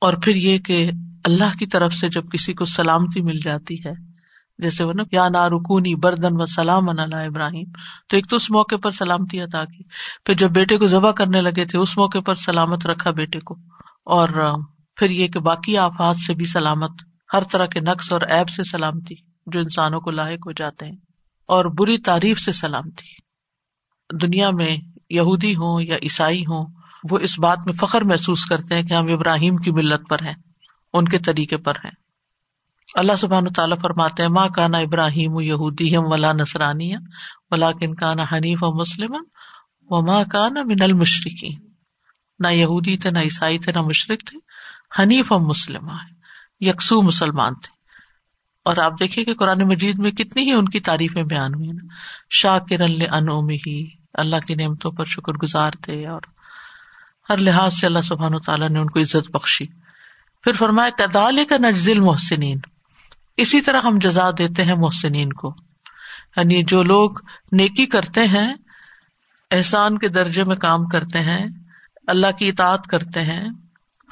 اور 0.00 0.14
پھر 0.14 0.34
یہ 0.34 0.58
کہ 0.58 0.90
اللہ 1.24 1.58
کی 1.58 1.66
طرف 1.66 1.94
سے 1.94 2.08
جب 2.08 2.30
کسی 2.32 2.52
کو 2.52 2.64
سلامتی 2.64 3.22
مل 3.22 3.40
جاتی 3.44 3.74
ہے 3.74 4.15
جیسے 4.58 4.84
وہ 4.84 4.92
نا 4.92 5.02
یا 5.12 5.28
نا 5.28 5.48
رکونی 5.48 5.94
بردن 5.94 6.40
و 6.40 6.46
سلام 6.46 6.88
اللہ 6.88 7.16
ابراہیم۔ 7.16 7.70
تو 8.08 8.16
ایک 8.16 8.30
تو 8.30 8.36
اس 8.36 8.50
موقع 8.50 8.74
پر 8.76 8.90
سلامتی 8.90 9.40
عطا 9.40 9.64
کی۔ 9.64 9.82
پھر 10.24 10.34
جب 10.34 10.50
بیٹے 10.50 10.76
کو 10.76 10.86
ذبح 10.86 11.10
کرنے 11.10 11.40
لگے 11.40 11.64
تھے، 11.64 11.78
اس 11.78 11.96
موقع 11.96 12.18
پر 12.18 12.34
سلامت 12.34 12.86
رکھا 12.86 13.10
بیٹے 13.10 13.40
کو۔ 13.40 13.54
اور 14.04 14.54
پھر 14.96 15.10
یہ 15.10 15.28
کہ 15.28 15.40
باقی 15.40 15.78
آفات 15.78 16.16
سے 16.16 16.34
بھی 16.34 16.44
سلامت، 16.44 16.90
ہر 17.32 17.42
طرح 17.52 17.66
کے 17.66 17.80
نقص 17.80 18.12
اور 18.12 18.20
ایب 18.20 18.48
سے 18.48 18.62
سلامتی 18.64 19.14
جو 19.46 19.60
انسانوں 19.60 20.00
کو 20.00 20.10
لاحق 20.10 20.46
ہو 20.46 20.52
جاتے 20.52 20.86
ہیں۔ 20.86 20.96
اور 21.48 21.64
بری 21.64 21.98
تعریف 21.98 22.38
سے 22.38 22.52
سلامتی۔ 22.52 23.26
دنیا 24.22 24.50
میں 24.50 24.76
یہودی 25.10 25.52
ہوں 25.52 25.80
یا 25.80 25.96
عیسائی 26.02 26.42
ہوں، 26.42 26.66
وہ 27.10 27.18
اس 27.18 27.38
بات 27.38 27.58
میں 27.64 27.72
فخر 27.72 28.00
محسوس 28.04 28.44
کرتے 28.44 28.74
ہیں 28.74 28.82
کہ 28.82 28.94
ہم 28.94 29.12
ابراہیم 29.12 29.56
کی 29.56 29.70
ملت 29.70 30.08
پر 30.08 30.16
ہیں، 30.22 30.34
ان 30.92 31.04
کے 31.04 31.18
طریقے 31.18 31.56
پر 31.56 31.72
ہیں۔ 31.84 32.05
اللہ 32.94 33.16
سبحان 33.16 33.52
تعالیٰ 33.52 33.76
فرماتے 33.82 34.22
ہیں 34.22 34.30
ماں 34.30 34.48
کانا 34.48 34.78
ابراہیم 34.78 35.40
یہودی 35.40 35.96
ہم 35.96 36.02
ولا 36.04 36.32
نسرانی 36.32 36.94
ولا 37.50 37.72
کن 37.72 37.94
کانا 37.94 38.22
حنیف 38.22 38.58
و 38.62 38.80
مسلم 38.80 39.16
و 39.80 40.06
ماں 40.06 40.24
کانا 40.24 40.62
من 40.62 40.82
المشرقی 40.82 41.66
نہ 42.38 42.48
یہودی 42.48 42.96
تھے، 42.96 43.10
نہ 43.10 43.18
عیسائی 43.18 43.58
تھے، 43.58 43.72
نہ 43.72 43.80
مشرق 43.80 44.18
تھے 44.26 44.38
حنیف 45.02 45.32
و 45.32 45.38
مسلم 45.38 45.90
یکسو 46.60 47.02
مسلمان 47.02 47.54
تھے۔ 47.54 47.76
اور 48.64 48.76
آپ 48.76 48.92
دیکھیے 49.00 49.24
کہ 49.24 49.34
قرآن 49.34 49.58
مجید 49.58 49.98
میں 49.98 50.10
کتنی 50.10 50.42
ہی 50.42 50.52
ان 50.52 50.64
کی 50.64 50.80
تعریفیں 50.80 51.22
بیان 51.22 51.54
ہوئی 51.54 51.68
نا۔ 51.68 51.94
شاہ 52.30 52.58
کرن 52.58 53.14
انوم 53.14 53.48
ہی 53.48 53.86
اللہ 54.14 54.36
کی 54.36 54.54
نعمتوں 54.54 54.90
پر 54.90 55.04
شکر 55.04 55.32
گزار 55.32 55.70
تھے 55.82 56.06
اور 56.06 56.20
ہر 57.30 57.38
لحاظ 57.38 57.74
سے 57.74 57.86
اللہ 57.86 58.00
سبحان 58.00 58.38
تعالیٰ 58.38 58.68
نے 58.68 58.78
ان 58.78 58.90
کو 58.90 59.00
عزت 59.00 59.30
بخشی۔ 59.30 59.66
پھر 60.42 60.52
فرمائے 60.52 60.90
کدال 60.98 61.38
کا 61.48 61.56
نجزل 61.56 61.98
محسنین 61.98 62.58
اسی 63.36 63.60
طرح 63.60 63.80
ہم 63.80 63.98
جزا 64.00 64.30
دیتے 64.38 64.64
ہیں 64.64 64.74
محسنین 64.74 65.32
کو۔ 65.32 65.54
یعنی 66.36 66.62
جو 66.62 66.82
لوگ 66.82 67.10
نیکی 67.52 67.86
کرتے 67.86 68.26
ہیں، 68.26 68.54
احسان 69.50 69.98
کے 69.98 70.08
درجے 70.08 70.44
میں 70.44 70.56
کام 70.56 70.86
کرتے 70.86 71.20
ہیں، 71.20 71.46
اللہ 72.06 72.26
کی 72.38 72.48
اطاعت 72.48 72.86
کرتے 72.86 73.20
ہیں، 73.20 73.48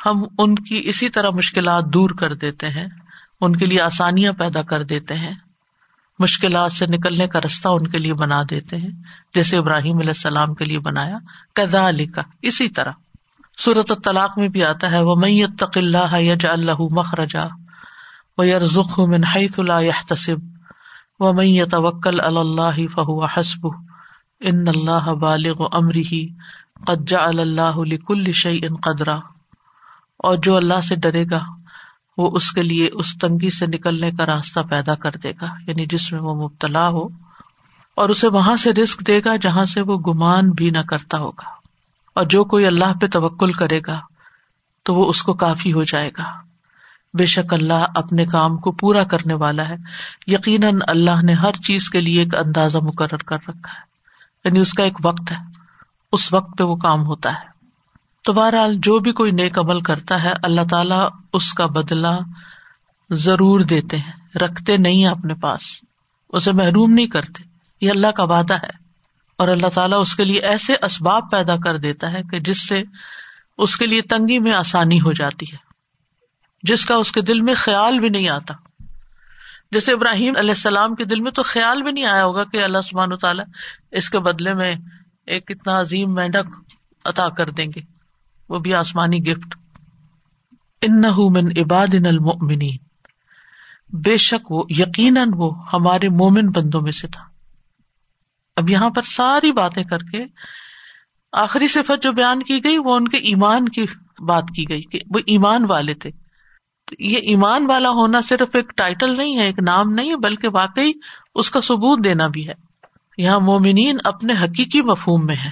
ہم 0.06 0.24
ان 0.38 0.54
کی 0.54 0.80
اسی 0.84 1.08
طرح 1.08 1.30
مشکلات 1.30 1.84
دور 1.84 2.10
کر 2.10 2.34
دیتے 2.34 2.68
ہیں، 2.70 2.86
ان 3.40 3.56
کے 3.56 3.66
لیے 3.66 3.80
آسانیاں 3.80 4.32
پیدا 4.32 4.62
کر 4.62 4.82
دیتے 4.82 5.14
ہیں، 5.14 5.34
مشکلات 6.18 6.72
سے 6.72 6.86
نکلنے 6.86 7.28
کا 7.28 7.40
رستہ 7.40 7.68
ان 7.68 7.86
کے 7.86 7.98
لیے 7.98 8.14
بنا 8.14 8.42
دیتے 8.50 8.76
ہیں، 8.76 8.90
جیسے 9.34 9.56
ابراہیم 9.56 9.98
علیہ 9.98 10.10
السلام 10.10 10.54
کے 10.54 10.64
لیے 10.64 10.78
بنایا۔ 10.78 11.18
کدا 11.54 11.88
علی 11.88 12.06
کا 12.06 12.22
اسی 12.42 12.68
طرح۔ 12.68 12.92
صورت 13.58 13.92
طلاق 14.04 14.38
میں 14.38 14.48
بھی 14.48 14.64
آتا 14.64 14.90
ہے 14.90 15.02
وہ 15.02 15.14
میت 15.16 15.58
تق 15.58 15.76
اللہ 15.76 16.18
یج 16.18 16.46
اللہ 16.46 16.82
مخرجا۔ 16.90 17.46
و 18.38 18.44
یرزخ 18.44 18.98
من 18.98 19.24
حیث 19.34 19.58
لا 19.58 19.80
يحتسب 19.80 20.36
و 21.20 21.32
من 21.32 21.46
يتوکل 21.46 22.20
علی 22.20 22.38
اللہ 22.38 22.76
فهو 22.76 23.24
حسب 23.24 23.66
ان 24.40 24.68
اللہ 24.68 25.14
بالغ 25.14 25.66
امره 25.72 26.22
قد 26.86 27.08
جعل 27.08 27.40
اللہ 27.40 27.76
لكل 27.76 28.32
شيء 28.32 28.68
قدرا۔ 28.82 29.18
اور 30.18 30.36
جو 30.36 30.56
اللہ 30.56 30.80
سے 30.80 30.96
ڈرے 30.96 31.24
گا، 31.30 31.44
وہ 32.16 32.30
اس 32.34 32.52
کے 32.52 32.62
لیے 32.62 32.90
اس 32.92 33.18
تنگی 33.18 33.50
سے 33.50 33.66
نکلنے 33.66 34.10
کا 34.10 34.26
راستہ 34.26 34.60
پیدا 34.70 34.94
کر 34.94 35.10
دے 35.10 35.32
گا 35.40 35.46
یعنی 35.66 35.86
جس 35.86 36.12
میں 36.12 36.20
وہ 36.20 36.34
مبتلا 36.34 36.88
ہو۔ 36.88 37.06
اور 37.94 38.08
اسے 38.08 38.28
وہاں 38.28 38.56
سے 38.56 38.72
رسک 38.72 39.06
دے 39.06 39.20
گا 39.24 39.36
جہاں 39.36 39.64
سے 39.64 39.80
وہ 39.80 39.98
گمان 39.98 40.50
بھی 40.50 40.70
نہ 40.70 40.78
کرتا 40.78 41.18
ہوگا۔ 41.18 41.48
اور 42.14 42.24
جو 42.24 42.44
کوئی 42.44 42.66
اللہ 42.66 42.98
پہ 43.00 43.06
توکل 43.06 43.52
کرے 43.52 43.80
گا، 43.86 44.00
تو 44.82 44.94
وہ 44.94 45.08
اس 45.08 45.22
کو 45.22 45.34
کافی 45.34 45.72
ہو 45.72 45.84
جائے 45.84 46.10
گا۔ 46.18 46.53
بے 47.14 47.26
شک 47.26 47.54
اللہ 47.54 47.86
اپنے 47.94 48.26
کام 48.26 48.56
کو 48.56 48.72
پورا 48.72 49.04
کرنے 49.04 49.34
والا 49.34 49.68
ہے۔ 49.68 49.74
یقیناً 50.26 50.78
اللہ 50.88 51.22
نے 51.22 51.32
ہر 51.32 51.52
چیز 51.52 51.90
کے 51.90 52.00
لیے 52.00 52.20
ایک 52.20 52.36
اندازہ 52.36 52.78
مقرر 52.78 53.16
کر 53.16 53.36
رکھا 53.36 53.72
ہے۔ 53.72 53.94
یعنی 54.44 54.58
اس 54.58 54.72
کا 54.72 54.84
ایک 54.84 54.98
وقت 55.04 55.32
ہے۔ 55.32 55.36
اس 56.12 56.32
وقت 56.32 56.58
پہ 56.58 56.64
وہ 56.64 56.76
کام 56.76 57.06
ہوتا 57.06 57.30
ہے۔ 57.30 57.54
تو 58.24 58.32
بہرحال 58.32 58.74
جو 58.76 58.98
بھی 58.98 59.12
کوئی 59.12 59.30
نیک 59.30 59.58
عمل 59.58 59.80
کرتا 59.80 60.22
ہے، 60.22 60.32
اللہ 60.42 60.60
تعالیٰ 60.70 61.08
اس 61.32 61.52
کا 61.52 61.66
بدلا 61.66 62.18
ضرور 63.10 63.60
دیتے 63.60 63.96
ہیں۔ 63.96 64.12
رکھتے 64.38 64.76
نہیں 64.76 65.06
اپنے 65.06 65.34
پاس۔ 65.34 65.60
اسے 66.28 66.52
محروم 66.52 66.92
نہیں 66.92 67.06
کرتے۔ 67.06 67.42
یہ 67.80 67.90
اللہ 67.90 68.06
کا 68.06 68.24
وعدہ 68.24 68.54
ہے۔ 68.54 68.84
اور 69.38 69.48
اللہ 69.48 69.66
تعالیٰ 69.74 70.00
اس 70.00 70.16
کے 70.16 70.24
لیے 70.24 70.40
ایسے 70.40 70.74
اسباب 70.82 71.30
پیدا 71.30 71.56
کر 71.56 71.78
دیتا 71.78 72.12
ہے 72.12 72.22
کہ 72.30 72.38
جس 72.38 72.68
سے 72.68 72.82
اس 73.58 73.76
کے 73.76 73.86
لیے 73.86 74.02
تنگی 74.02 74.38
میں 74.38 74.52
آسانی 74.52 75.00
ہو 75.00 75.12
جاتی 75.12 75.46
ہے۔ 75.52 75.63
جس 76.64 76.86
کا 76.86 76.94
اس 76.94 77.12
کے 77.12 77.20
دل 77.20 77.40
میں 77.40 77.54
خیال 77.56 77.98
بھی 77.98 78.08
نہیں 78.08 78.28
آتا۔ 78.28 78.54
جیسے 79.70 79.92
ابراہیم 79.92 80.34
علیہ 80.38 80.50
السلام 80.50 80.94
کے 80.94 81.04
دل 81.04 81.20
میں 81.20 81.30
تو 81.30 81.42
خیال 81.42 81.82
بھی 81.82 81.92
نہیں 81.92 82.04
آیا 82.04 82.24
ہوگا 82.24 82.44
کہ 82.44 82.64
اللہ 82.64 82.80
سبحان 82.84 83.12
و 83.12 83.16
تعالیٰ 83.16 83.44
اس 83.90 84.10
کے 84.10 84.18
بدلے 84.18 84.54
میں 84.54 84.74
ایک 85.26 85.44
اتنا 85.48 85.80
عظیم 85.80 86.14
مینڈک 86.14 86.72
عطا 87.04 87.28
کر 87.28 87.50
دیں 87.50 87.66
گے۔ 87.76 87.80
وہ 88.48 88.58
بھی 88.58 88.74
آسمانی 88.74 89.26
گفٹ۔ 89.26 89.54
ان 90.82 91.00
من 91.32 91.44
عباد 91.46 91.94
المؤمنین۔ 91.94 92.76
بے 93.92 94.16
شک 94.16 94.52
وہ 94.52 94.64
یقیناً 94.68 95.30
وہ 95.36 95.68
ہمارے 95.72 96.08
مومن 96.08 96.50
بندوں 96.50 96.80
میں 96.80 96.92
سے 96.92 97.08
تھا۔ 97.08 97.24
اب 98.56 98.70
یہاں 98.70 98.90
پر 98.90 99.02
ساری 99.02 99.52
باتیں 99.52 99.84
کر 99.84 99.98
کے 99.98 100.24
آخری 101.32 101.68
صفت 101.68 102.02
جو 102.02 102.12
بیان 102.12 102.42
کی 102.42 102.64
گئی 102.64 102.78
وہ 102.78 102.96
ان 102.96 103.08
کے 103.08 103.16
ایمان 103.16 103.68
کی 103.68 103.86
بات 104.26 104.44
کی 104.56 104.68
گئی 104.68 104.82
کہ 104.82 104.98
وہ 105.14 105.20
ایمان 105.26 105.64
والے 105.68 105.94
تھے۔ 105.94 106.23
یہ 106.98 107.18
ایمان 107.18 107.66
والا 107.66 107.90
ہونا 107.90 108.20
صرف 108.20 108.48
ایک 108.52 108.72
ٹائٹل 108.76 109.16
نہیں 109.16 109.38
ہے، 109.38 109.42
ایک 109.42 109.58
نام 109.58 109.92
نہیں 109.92 110.10
ہے، 110.10 110.16
بلکہ 110.16 110.48
واقعی 110.48 110.92
اس 111.34 111.50
کا 111.50 111.60
ثبوت 111.60 112.04
دینا 112.04 112.26
بھی 112.26 112.48
ہے۔ 112.48 112.52
یہاں 113.18 113.40
مومنین 113.40 113.98
اپنے 114.04 114.32
حقیقی 114.32 114.82
مفہوم 114.82 115.26
میں 115.26 115.36
ہے 115.36 115.50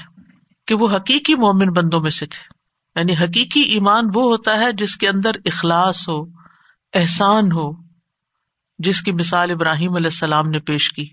کہ 0.66 0.74
وہ 0.74 0.88
حقیقی 0.96 1.34
مومن 1.34 1.72
بندوں 1.72 2.00
میں 2.00 2.10
سے 2.10 2.26
تھے۔ 2.26 2.62
یعنی 3.00 3.12
حقیقی 3.24 3.60
ایمان 3.60 4.04
وہ 4.14 4.22
ہوتا 4.22 4.56
ہے 4.56 4.72
جس 4.72 4.96
کے 4.96 5.08
اندر 5.08 5.30
اخلاص 5.44 6.08
ہو، 6.08 6.24
احسان 6.94 7.52
ہو، 7.52 7.72
جس 8.78 9.00
کی 9.00 9.12
مثال 9.12 9.50
ابراہیم 9.50 9.94
علیہ 9.94 10.06
السلام 10.06 10.48
نے 10.48 10.58
پیش 10.58 10.92
کی۔ 10.92 11.08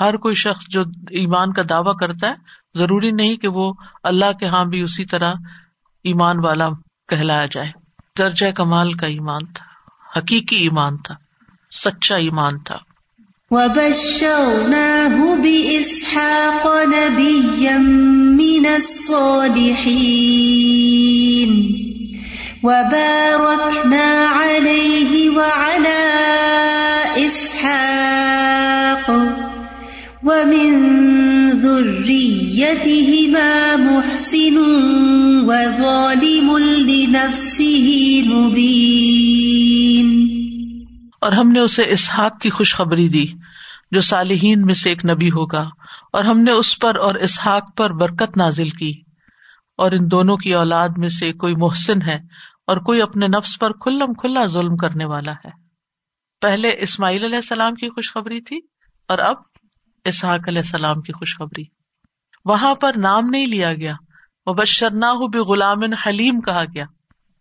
ہر 0.00 0.16
کوئی 0.16 0.34
شخص 0.34 0.64
جو 0.68 0.80
ایمان 1.10 1.52
کا 1.52 1.62
دعوی 1.70 1.92
کرتا 2.00 2.28
ہے، 2.28 2.34
ضروری 2.74 3.10
نہیں 3.10 3.36
کہ 3.36 3.48
وہ 3.48 3.72
اللہ 4.02 4.32
کے 4.32 4.46
ہاں 4.46 4.64
بھی 4.64 4.80
اسی 4.80 5.04
طرح 5.04 5.32
ایمان 6.04 6.44
والا 6.44 6.68
کہلایا 7.08 7.46
جائے۔ 7.46 7.81
درجۂ 8.18 8.44
کمال 8.56 8.92
کا 8.92 9.06
ایمان 9.06 9.46
تھا، 9.46 9.64
حقیقی 10.18 10.56
ایمان 10.56 10.96
تھا، 10.96 11.14
سچا 11.70 12.16
ایمان 12.16 12.58
تھا۔ 12.58 12.78
وباركنا 22.64 24.08
عليه 24.34 25.32
وعلى 25.36 26.02
إسحاق 27.26 29.10
ومن 30.22 30.90
ذريتهما 31.60 32.36
محسن 33.76 34.56
وظالم 35.46 36.31
لنفسه 37.12 38.38
مبين۔ 38.38 40.28
اور 41.20 41.32
ہم 41.32 41.52
نے 41.52 41.60
اسے 41.60 41.82
اسحاق 41.90 42.40
کی 42.40 42.50
خوشخبری 42.50 43.08
دی، 43.08 43.26
جو 43.90 44.00
صالحین 44.00 44.66
میں 44.66 44.74
سے 44.74 44.88
ایک 44.88 45.04
نبی 45.04 45.30
ہوگا۔ 45.30 45.68
اور 46.12 46.24
ہم 46.24 46.38
نے 46.38 46.50
اس 46.50 46.78
پر 46.78 46.96
اور 46.96 47.14
اسحاق 47.14 47.76
پر 47.76 47.90
برکت 47.90 48.36
نازل 48.36 48.68
کی۔ 48.68 49.02
اور 49.76 49.92
ان 49.92 50.10
دونوں 50.10 50.36
کی 50.36 50.54
اولاد 50.54 50.88
میں 50.96 51.08
سے 51.08 51.32
کوئی 51.32 51.54
محسن 51.56 52.02
ہے 52.02 52.18
اور 52.66 52.76
کوئی 52.76 53.02
اپنے 53.02 53.26
نفس 53.26 53.58
پر 53.58 53.72
کھلم 53.72 54.14
کھلا 54.14 54.46
ظلم 54.46 54.76
کرنے 54.76 55.04
والا 55.04 55.32
ہے۔ 55.32 55.50
پہلے 56.40 56.74
اسماعیل 56.78 57.24
علیہ 57.24 57.36
السلام 57.36 57.74
کی 57.74 57.88
خوشخبری 57.88 58.40
تھی 58.40 58.58
اور 59.08 59.18
اب 59.18 59.36
اسحاق 60.04 60.48
علیہ 60.48 60.58
السلام 60.58 61.00
کی 61.00 61.12
خوشخبری۔ 61.12 61.64
وہاں 62.44 62.74
پر 62.74 62.92
نام 62.96 63.26
نہیں 63.30 63.46
لیا 63.46 63.74
گیا۔ 63.74 63.94
وہ 64.46 64.54
بشرنا 64.54 65.10
ہو 65.10 65.28
بھی 65.28 65.38
غلام 65.38 65.92
حلیم 66.06 66.40
کہا 66.40 66.64
گیا۔ 66.64 66.84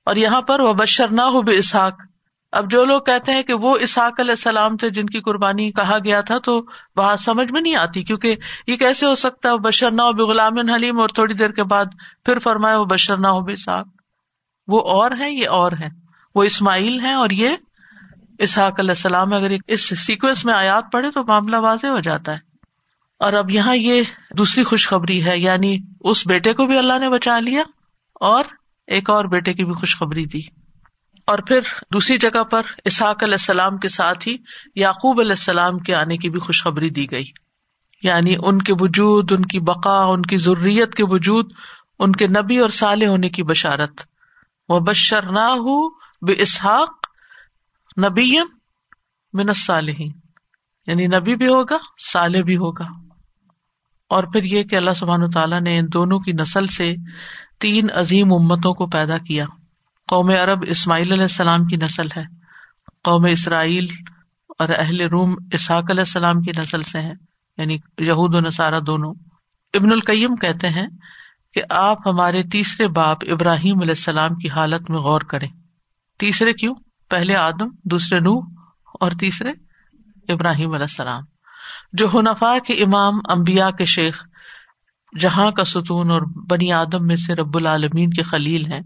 اور 0.06 0.16
یہاں 0.16 0.42
پر 0.42 0.60
وہ 0.60 0.74
بشرنا 0.74 1.28
ہو 1.28 1.42
بھی 1.42 1.58
اسحاق 1.58 2.02
اب 2.52 2.72
جو 2.72 2.86
لوگ 2.86 3.02
کہتے 3.02 3.32
ہیں 3.32 3.44
کہ 3.44 3.54
وہ 3.54 3.78
اسحاق 3.82 4.20
علیہ 4.20 4.32
السلام 4.32 4.78
تھے 4.78 4.90
جن 4.90 5.06
کی 5.06 5.20
قربانی 5.22 5.72
کہا 5.72 5.98
گیا 6.06 6.22
تھا 6.22 6.38
تو 6.38 6.66
وہاں 6.96 7.16
سمجھ 7.16 7.52
میں 7.52 7.62
نہیں 7.62 7.76
آتی 7.76 8.04
کیونکہ 8.04 8.36
یہ 8.68 8.76
کیسے 8.76 9.06
ہو 9.06 9.16
سکتا 9.16 9.50
ہے 9.52 9.58
بشرنا 9.58 10.04
ہو 10.04 10.12
بھی 10.12 10.24
غلام 10.24 10.70
حلیم 10.70 11.00
اور 11.00 11.08
تھوڑی 11.08 11.34
دیر 11.34 11.50
کے 11.50 11.64
بعد 11.64 11.86
پھر 12.26 12.40
فرمایا 12.40 12.80
وہ 12.80 12.86
بشرنا 12.86 13.32
ہو 13.32 13.42
بھی 13.42 13.54
اسحاق 13.54 13.88
وہ 14.68 14.80
اور 14.80 15.12
ہے 15.20 15.32
یہ 15.32 15.50
اور 15.50 15.72
ہے 15.72 15.88
وہ 16.36 16.44
اسماعیل 16.44 17.00
ہے 17.02 17.14
اور 17.14 17.30
یہ 17.30 17.50
اسحاق 18.40 18.80
علیہ 18.80 18.92
السلام 18.92 19.34
اگر 19.34 19.52
اس 19.68 20.00
سیکوینس 20.00 20.46
میں 20.46 20.54
آیات 20.54 20.92
پڑھے 20.92 21.12
تو 21.12 21.24
معاملہ 21.24 21.58
واضح 21.58 21.88
ہو 21.88 22.00
جاتا 22.00 22.34
ہے۔ 22.34 22.40
اور 23.20 23.34
اب 23.34 23.52
یہاں 23.52 23.76
یہ 23.76 24.02
دوسری 24.38 24.64
خوشخبری 24.64 25.26
ہے 25.26 25.38
یعنی 25.38 25.78
اس 26.02 26.28
بیٹے 26.28 26.54
کو 26.54 26.66
بھی 26.66 26.78
اللہ 26.78 27.00
نے 27.00 27.10
بچا 27.10 27.40
لیا 27.40 27.64
اور 28.14 28.44
ایک 28.92 29.10
اور 29.10 29.26
بیٹے 29.26 29.54
کی 29.54 29.66
بھی 29.66 29.74
خوشخبری 29.74 30.26
دی 30.26 30.40
اور 31.28 31.40
پھر 31.40 31.60
دوسری 31.94 32.18
جگہ 32.18 32.44
پر 32.44 32.62
اسحاق 32.86 33.24
علیہ 33.24 33.34
السلام 33.34 33.78
کے 33.78 33.88
ساتھ 33.88 34.28
ہی 34.28 34.38
یعقوب 34.76 35.20
علیہ 35.20 35.32
السلام 35.32 35.80
کے 35.80 35.96
آنے 35.96 36.18
کی 36.18 36.30
بھی 36.30 36.40
خوشخبری 36.40 36.90
دی 36.90 37.12
گئی۔ 37.12 37.26
یعنی 38.04 38.36
ان 38.44 38.62
کے 38.62 38.74
وجود، 38.80 39.32
ان 39.32 39.46
کی 39.46 39.60
بقا، 39.60 40.02
ان 40.02 40.22
کی 40.22 40.38
ضروریت 40.38 40.96
کے 40.96 41.04
وجود، 41.06 41.52
ان 42.00 42.12
کے 42.12 42.28
نبی 42.28 42.58
اور 42.58 42.70
سالے 42.70 43.08
ہونے 43.08 43.30
کی 43.30 43.44
بشارت۔ 43.44 44.02
وہ 44.70 44.80
بشر 44.80 45.32
نہ 45.32 45.40
ہو 45.40 45.90
بے 46.26 46.42
اسحاق 46.42 47.08
نبی 48.06 48.36
من 49.34 49.54
صالحین 49.54 50.12
یعنی 50.88 51.08
نبی 51.08 51.36
بھی 51.36 51.48
ہوگا 51.48 51.78
سالے 51.98 52.44
بھی 52.44 52.58
ہوگا۔ 52.58 52.88
اور 54.10 54.24
پھر 54.24 54.44
یہ 54.44 54.64
کہ 54.64 54.76
اللہ 54.76 54.94
سبحان 54.96 55.30
تعالیٰ 55.30 55.62
نے 55.62 55.80
ان 55.80 55.86
دونوں 55.94 56.20
کی 56.20 56.32
نسل 56.32 56.68
سے 56.68 56.96
تین 57.62 57.88
عظیم 57.94 58.34
امتوں 58.34 58.74
کو 58.74 58.88
پیدا 58.88 59.18
کیا۔ 59.18 59.46
قوم 60.08 60.30
عرب 60.30 60.64
اسماعیل 60.68 61.12
علیہ 61.12 61.22
السلام 61.22 61.66
کی 61.66 61.76
نسل 61.76 62.08
ہے۔ 62.18 62.24
قوم 63.04 63.26
اسرائیل 63.26 63.88
اور 64.60 64.70
اہل 64.78 65.02
روم 65.02 65.36
اسحاق 65.52 65.84
علیہ 65.90 66.02
السلام 66.02 66.42
کی 66.42 66.52
نسل 66.62 66.84
سے 66.84 67.02
ہے 67.02 67.12
یعنی 67.58 67.78
یہود 67.98 68.36
و 68.36 68.40
نصارہ 68.40 68.80
دونوں۔ 68.80 69.14
ابن 69.74 69.92
القیم 69.92 70.36
کہتے 70.36 70.70
ہیں 70.70 70.88
کہ 71.54 71.62
آپ 71.70 72.08
ہمارے 72.08 72.44
تیسرے 72.44 72.88
باپ 72.88 73.18
ابراہیم 73.32 73.80
علیہ 73.80 73.92
السلام 73.92 74.36
کی 74.36 74.50
حالت 74.50 74.90
میں 74.90 75.00
غور 75.00 75.22
کریں۔ 75.22 75.50
تیسرے 76.20 76.54
کیوں؟ 76.54 76.76
پہلے 77.10 77.36
آدم، 77.36 77.68
دوسرے 77.86 78.20
نو 78.20 78.40
اور 79.00 79.12
تیسرے 79.12 79.52
ابراہیم 80.34 80.72
علیہ 80.72 80.84
السلام۔ 80.84 81.24
جو 81.94 82.08
ہنفا 82.14 82.58
کے 82.68 82.74
امام 82.74 83.14
امبیا 83.30 83.72
کے 83.72 83.86
شیخ 83.86 84.24
جہاں 85.20 85.52
کا 85.52 85.64
ستون 85.64 86.12
اور 86.12 86.22
بنی 86.50 86.74
آدم 86.74 87.08
میں 87.08 87.16
سے 87.16 87.36
رب 87.36 87.58
العالمین 87.58 88.10
کے 88.10 88.24
خلیل 88.24 88.66
ہیں۔ 88.72 88.80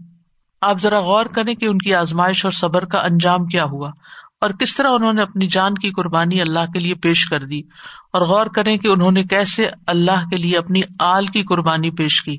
آپ 0.60 0.82
ذرا 0.82 1.00
غور 1.00 1.26
کریں 1.26 1.54
کہ 1.54 1.66
ان 1.66 1.78
کی 1.78 1.94
آزمائش 1.94 2.44
اور 2.44 2.52
صبر 2.52 2.84
کا 2.84 2.98
انجام 2.98 3.46
کیا 3.46 3.64
ہوا 3.64 3.90
اور 4.40 4.50
کس 4.50 4.76
طرح 4.76 4.88
انہوں 4.90 5.12
نے 5.12 5.22
اپنی 5.22 5.46
جان 5.46 5.74
کی 5.74 5.90
قربانی 5.90 6.40
اللہ 6.40 6.72
کے 6.74 6.80
لیے 6.80 6.94
پیش 6.94 7.28
کر 7.28 7.44
دی 7.44 7.60
اور 8.12 8.22
غور 8.22 8.46
کریں 8.46 8.76
کہ 8.76 8.88
انہوں 8.88 9.10
نے 9.10 9.22
کیسے 9.22 9.68
اللہ 9.86 10.28
کے 10.30 10.36
لیے 10.36 10.58
اپنی 10.58 10.80
آل 10.98 11.26
کی 11.26 11.42
قربانی 11.42 11.90
پیش 11.90 12.22
کی 12.22 12.36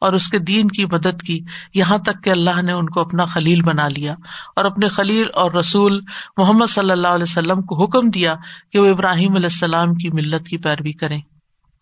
اور 0.00 0.12
اس 0.12 0.28
کے 0.28 0.38
دین 0.38 0.68
کی 0.68 0.84
مدد 0.84 1.22
کی۔ 1.22 1.40
یہاں 1.74 1.98
تک 1.98 2.24
کہ 2.24 2.30
اللہ 2.30 2.62
نے 2.62 2.72
ان 2.72 2.86
کو 2.86 3.00
اپنا 3.00 3.24
خلیل 3.24 3.62
بنا 3.62 3.88
لیا 3.88 4.12
اور 4.56 4.64
اپنے 4.64 4.88
خلیل 4.88 5.26
اور 5.34 5.52
رسول 5.52 6.00
محمد 6.36 6.66
صلی 6.66 6.90
اللہ 6.90 7.08
علیہ 7.08 7.22
وسلم 7.22 7.62
کو 7.62 7.84
حکم 7.84 8.10
دیا 8.10 8.34
کہ 8.72 8.78
وہ 8.78 8.86
ابراہیم 8.86 9.34
علیہ 9.34 9.46
السلام 9.46 9.94
کی 9.94 10.08
ملت 10.08 10.48
کی 10.48 10.56
پیروی 10.56 10.92
کریں۔ 10.92 11.20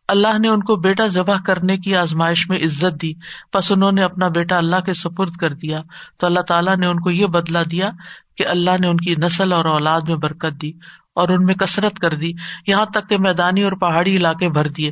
اللہ 0.08 0.38
نے 0.38 0.48
ان 0.48 0.62
کو 0.62 0.76
بیٹا 0.76 1.06
ذبح 1.06 1.36
کرنے 1.46 1.76
کی 1.76 1.96
آزمائش 1.96 2.48
میں 2.48 2.58
عزت 2.58 3.02
دی 3.02 3.12
بس 3.54 3.72
انہوں 3.72 3.92
نے 3.92 4.02
اپنا 4.02 4.28
بیٹا 4.28 4.56
اللہ 4.56 4.80
کے 4.80 4.92
سپرد 4.92 5.36
کر 5.36 5.54
دیا۔ 5.54 5.82
تو 6.18 6.26
اللہ 6.26 6.40
تعالیٰ 6.40 6.76
نے 6.76 6.86
ان 6.86 7.00
کو 7.00 7.10
یہ 7.10 7.26
بدلا 7.26 7.62
دیا 7.70 7.90
کہ 8.36 8.46
اللہ 8.46 8.70
نے 8.80 8.86
ان 8.86 8.96
کی 8.96 9.14
نسل 9.14 9.52
اور 9.52 9.64
اولاد 9.64 10.00
میں 10.08 10.16
برکت 10.16 10.62
دی 10.62 10.70
اور 11.14 11.28
ان 11.28 11.44
میں 11.44 11.54
کثرت 11.54 11.98
کر 11.98 12.14
دی، 12.14 12.32
یہاں 12.66 12.86
تک 12.86 13.08
کہ 13.08 13.18
میدانی 13.18 13.62
اور 13.62 13.72
پہاڑی 13.72 14.16
علاقے 14.16 14.48
بھر 14.48 14.68
دیے۔ 14.68 14.90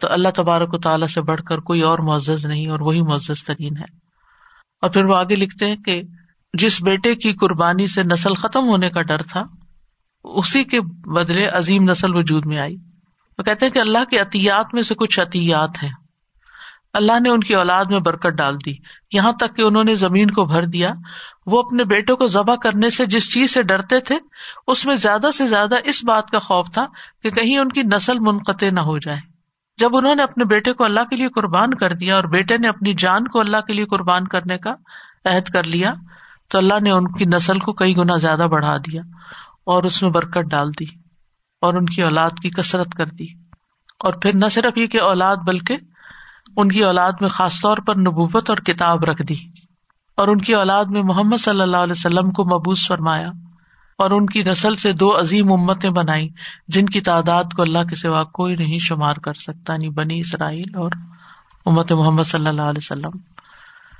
تو 0.00 0.12
اللہ 0.12 0.28
تبارک 0.28 0.74
و 0.74 0.78
تعالیٰ 0.78 1.08
سے 1.08 1.20
بڑھ 1.20 1.42
کر 1.42 1.58
کوئی 1.58 1.80
اور 1.80 1.98
معزز 1.98 2.46
نہیں 2.46 2.66
اور 2.66 2.80
وہی 2.80 3.02
معزز 3.02 3.44
ترین 3.44 3.76
ہے۔ 3.76 4.00
اور 4.82 4.90
پھر 4.90 5.04
وہ 5.04 5.16
آگے 5.16 5.34
لکھتے 5.34 5.68
ہیں 5.68 5.76
کہ 5.76 6.02
جس 6.52 6.82
بیٹے 6.82 7.14
کی 7.14 7.32
قربانی 7.32 7.86
سے 7.86 8.02
نسل 8.02 8.34
ختم 8.34 8.68
ہونے 8.68 8.90
کا 8.90 9.02
ڈر 9.02 9.22
تھا، 9.22 9.42
اسی 10.24 10.64
کے 10.64 10.80
بدلے 11.10 11.46
عظیم 11.46 11.90
نسل 11.90 12.14
وجود 12.14 12.46
میں 12.46 12.58
آئی۔ 12.58 12.76
وہ 13.40 13.44
کہتے 13.44 13.66
ہیں 13.66 13.72
کہ 13.72 13.78
اللہ 13.78 13.98
کے 14.10 14.18
عطیات 14.18 14.74
میں 14.74 14.82
سے 14.82 14.94
کچھ 14.94 15.20
عطیات 15.20 15.82
ہیں۔ 15.82 15.90
اللہ 16.92 17.20
نے 17.20 17.28
ان 17.28 17.40
کی 17.40 17.54
اولاد 17.54 17.84
میں 17.84 18.00
برکت 18.00 18.26
ڈال 18.26 18.56
دی۔ 18.66 18.74
یہاں 19.12 19.32
تک 19.32 19.56
کہ 19.56 19.62
انہوں 19.62 19.84
نے 19.84 19.94
زمین 19.94 20.30
کو 20.30 20.44
بھر 20.44 20.64
دیا۔ 20.64 20.92
وہ 21.46 21.62
اپنے 21.62 21.84
بیٹے 21.84 22.14
کو 22.14 22.26
ذبح 22.26 22.54
کرنے 22.54 22.90
سے 22.90 23.06
جس 23.06 23.34
چیز 23.34 23.54
سے 23.54 23.62
ڈرتے 23.62 24.00
تھے، 24.00 24.18
اس 24.66 24.86
میں 24.86 24.94
زیادہ 24.94 25.30
سے 25.38 25.48
زیادہ 25.48 25.74
اس 25.84 26.04
بات 26.04 26.30
کا 26.30 26.38
خوف 26.38 26.66
تھا 26.72 26.86
کہ 27.22 27.30
کہیں 27.30 27.58
ان 27.58 27.68
کی 27.68 27.82
نسل 27.82 28.18
منقطع 28.18 28.70
نہ 28.70 28.80
ہو 28.80 28.98
جائے۔ 28.98 29.18
جب 29.78 29.96
انہوں 29.96 30.14
نے 30.14 30.22
اپنے 30.22 30.44
بیٹے 30.44 30.72
کو 30.72 30.84
اللہ 30.84 31.04
کے 31.10 31.16
لیے 31.16 31.28
قربان 31.28 31.74
کر 31.74 31.92
دیا 31.92 32.16
اور 32.16 32.24
بیٹے 32.24 32.58
نے 32.58 32.68
اپنی 32.68 32.94
جان 32.94 33.28
کو 33.28 33.40
اللہ 33.40 33.60
کے 33.66 33.72
لیے 33.72 33.84
قربان 33.84 34.28
کرنے 34.28 34.58
کا 34.58 34.74
عہد 35.24 35.48
کر 35.48 35.62
لیا، 35.62 35.92
تو 36.48 36.58
اللہ 36.58 36.80
نے 36.82 36.90
ان 36.90 37.12
کی 37.12 37.24
نسل 37.24 37.58
کو 37.58 37.72
کئی 37.72 37.96
گنا 37.96 38.16
زیادہ 38.16 38.46
بڑھا 38.50 38.76
دیا 38.76 39.02
اور 39.64 39.82
اس 39.82 40.02
میں 40.02 40.10
برکت 40.10 40.50
ڈال 40.50 40.70
دی۔ 40.70 40.99
اور 41.60 41.74
ان 41.74 41.86
کی 41.86 42.02
اولاد 42.02 42.30
کی 42.42 42.50
کثرت 42.50 42.94
کر 42.94 43.06
دی۔ 43.06 43.26
اور 43.98 44.12
پھر 44.12 44.34
نہ 44.34 44.44
صرف 44.50 44.78
یہ 44.78 44.86
کہ 44.86 45.00
اولاد 45.00 45.36
بلکہ 45.36 45.76
ان 46.56 46.68
کی 46.68 46.84
اولاد 46.84 47.12
میں 47.20 47.28
خاص 47.28 47.60
طور 47.60 47.76
پر 47.76 47.96
نبوت 47.96 48.50
اور 48.50 48.58
کتاب 48.58 49.04
رکھ 49.04 49.22
دی۔ 49.22 49.36
اور 50.16 50.28
ان 50.28 50.38
کی 50.38 50.54
اولاد 50.54 50.84
میں 50.90 51.02
محمد 51.02 51.36
صلی 51.36 51.60
اللہ 51.60 51.76
علیہ 51.76 51.94
وسلم 51.96 52.30
کو 52.30 52.44
مبوس 52.44 52.88
فرمایا۔ 52.88 53.30
اور 53.98 54.10
ان 54.10 54.26
کی 54.26 54.42
نسل 54.42 54.76
سے 54.76 54.92
دو 54.92 55.18
عظیم 55.18 55.52
امتیں 55.52 55.90
بنائی 55.90 56.28
جن 56.68 56.86
کی 56.86 57.00
تعداد 57.00 57.44
کو 57.56 57.62
اللہ 57.62 57.78
کے 57.78 57.96
سوا 57.96 58.24
کوئی 58.24 58.56
نہیں 58.56 58.78
شمار 58.78 59.14
کر 59.14 59.34
سکتا 59.34 59.72
یعنی 59.72 59.88
بنی 59.88 60.20
اسرائیل 60.20 60.76
اور 60.76 60.90
امت 61.66 61.92
محمد 61.92 62.22
صلی 62.22 62.46
اللہ 62.46 62.62
علیہ 62.62 62.80
وسلم۔ 62.82 63.10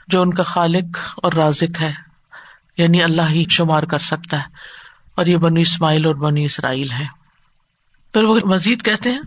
جو 0.09 0.23
ان 0.23 0.35
کا 0.35 0.42
خالق 0.42 0.99
اور 1.16 1.33
رازق 1.33 1.81
ہے 1.81 1.92
یعنی 2.79 3.03
اللہ 3.03 3.23
ہی 3.31 3.44
شمار 3.51 3.83
کر 3.83 3.99
سکتا 3.99 4.38
ہے۔ 4.38 4.44
اور 5.14 5.27
یہ 5.27 5.37
بنی 5.37 5.61
اسماعیل 5.61 6.07
اور 6.07 6.14
بنی 6.14 6.44
اسرائیل 6.44 6.92
ہے 6.92 7.19
پھر 8.12 8.23
وہ 8.23 8.38
مزید 8.44 8.83
کہتے 8.83 9.11
ہیں، 9.11 9.20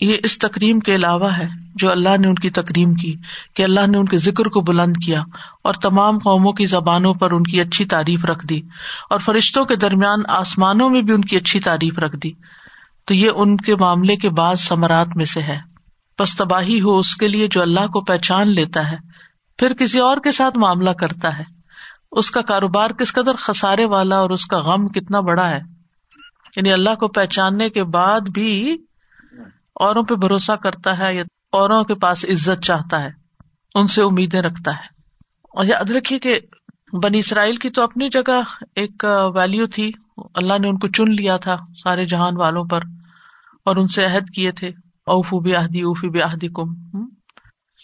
یہ 0.00 0.16
اس 0.24 0.38
تکریم 0.38 0.80
کے 0.80 0.94
علاوہ 0.94 1.36
ہے 1.36 1.48
جو 1.74 1.90
اللہ 1.90 2.16
نے 2.18 2.28
ان 2.28 2.34
کی 2.34 2.50
تکریم 2.50 2.94
کی، 2.94 3.16
کہ 3.54 3.62
اللہ 3.62 3.86
نے 3.86 3.98
ان 3.98 4.06
کے 4.06 4.18
ذکر 4.18 4.44
کو 4.44 4.60
بلند 4.60 4.96
کیا 5.06 5.22
اور 5.64 5.74
تمام 5.74 6.18
قوموں 6.18 6.52
کی 6.52 6.66
زبانوں 6.66 7.14
پر 7.14 7.32
ان 7.32 7.42
کی 7.42 7.60
اچھی 7.60 7.84
تعریف 7.84 8.24
رکھ 8.24 8.46
دی 8.46 8.60
اور 9.10 9.18
فرشتوں 9.18 9.64
کے 9.64 9.76
درمیان 9.76 10.20
آسمانوں 10.28 10.90
میں 10.90 11.02
بھی 11.02 11.12
ان 11.12 11.20
کی 11.20 11.36
اچھی 11.36 11.60
تعریف 11.60 11.98
رکھ 11.98 12.16
دی۔ 12.16 12.32
تو 13.04 13.14
یہ 13.14 13.30
ان 13.34 13.56
کے 13.56 13.76
معاملے 13.76 14.16
کے 14.16 14.28
بعض 14.28 14.60
ثمرات 14.60 15.16
میں 15.16 15.24
سے 15.24 15.42
ہے۔ 15.42 15.58
بس 16.18 16.36
تباہی 16.36 16.80
ہو 16.80 16.98
اس 16.98 17.16
کے 17.16 17.28
لیے 17.28 17.48
جو 17.50 17.62
اللہ 17.62 17.86
کو 17.86 18.00
پہچان 18.00 18.48
لیتا 18.48 18.92
ہے، 18.92 18.96
پھر 19.58 19.74
کسی 19.74 19.98
اور 19.98 20.16
کے 20.16 20.32
ساتھ 20.32 20.56
معاملہ 20.56 20.90
کرتا 20.90 21.38
ہے۔ 21.38 21.44
اس 22.12 22.30
کا 22.30 22.40
کاروبار 22.40 22.90
کس 22.90 23.12
قدر 23.12 23.34
خسارے 23.34 23.84
والا 23.84 24.16
اور 24.16 24.30
اس 24.30 24.46
کا 24.46 24.58
غم 24.58 24.88
کتنا 24.88 25.20
بڑا 25.20 25.50
ہے۔ 25.50 25.73
یعنی 26.56 26.72
اللہ 26.72 26.94
کو 26.94 27.08
پہچاننے 27.08 27.70
کے 27.70 27.84
بعد 27.84 28.20
بھی 28.20 28.76
اوروں 29.74 30.02
پہ 30.02 30.14
بھروسہ 30.14 30.52
کرتا 30.52 30.98
ہے 30.98 31.14
یا 31.14 31.24
اوروں 31.52 31.84
کے 31.84 31.94
پاس 31.94 32.24
عزت 32.24 32.64
چاہتا 32.64 33.02
ہے، 33.02 33.10
ان 33.74 33.86
سے 33.86 34.02
امیدیں 34.02 34.42
رکھتا 34.42 34.70
ہے۔ 34.70 34.86
اور 35.42 35.64
یاد 35.64 35.90
رکھیے 35.90 36.18
کہ 36.18 36.40
بنی 37.02 37.18
اسرائیل 37.18 37.56
کی 37.56 37.70
تو 37.70 37.82
اپنی 37.82 38.08
جگہ 38.08 38.42
ایک 38.76 39.04
ویلو 39.34 39.66
تھی، 39.66 39.92
اللہ 40.34 40.58
نے 40.60 40.68
ان 40.68 40.78
کو 40.78 40.88
چن 40.88 41.12
لیا 41.12 41.36
تھا 41.36 41.56
سارے 41.84 42.06
جہان 42.06 42.36
والوں 42.36 42.64
پر 42.64 42.80
اور 43.64 43.76
ان 43.76 43.88
سے 43.88 44.04
عہد 44.04 44.30
کیے 44.34 44.52
تھے۔ 44.52 44.70
اوفو 45.06 45.38
بھی 45.38 45.56
آہدی 45.56 45.80
اوفی 45.80 46.08
بھی 46.08 46.22
آہدی 46.22 46.48
کم 46.48 47.04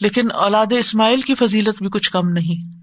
لیکن 0.00 0.32
اولاد 0.32 0.66
اسماعیل 0.70 1.20
کی 1.20 1.34
فضیلت 1.34 1.78
بھی 1.78 1.88
کچھ 1.88 2.10
کم 2.10 2.28
نہیں۔ 2.28 2.78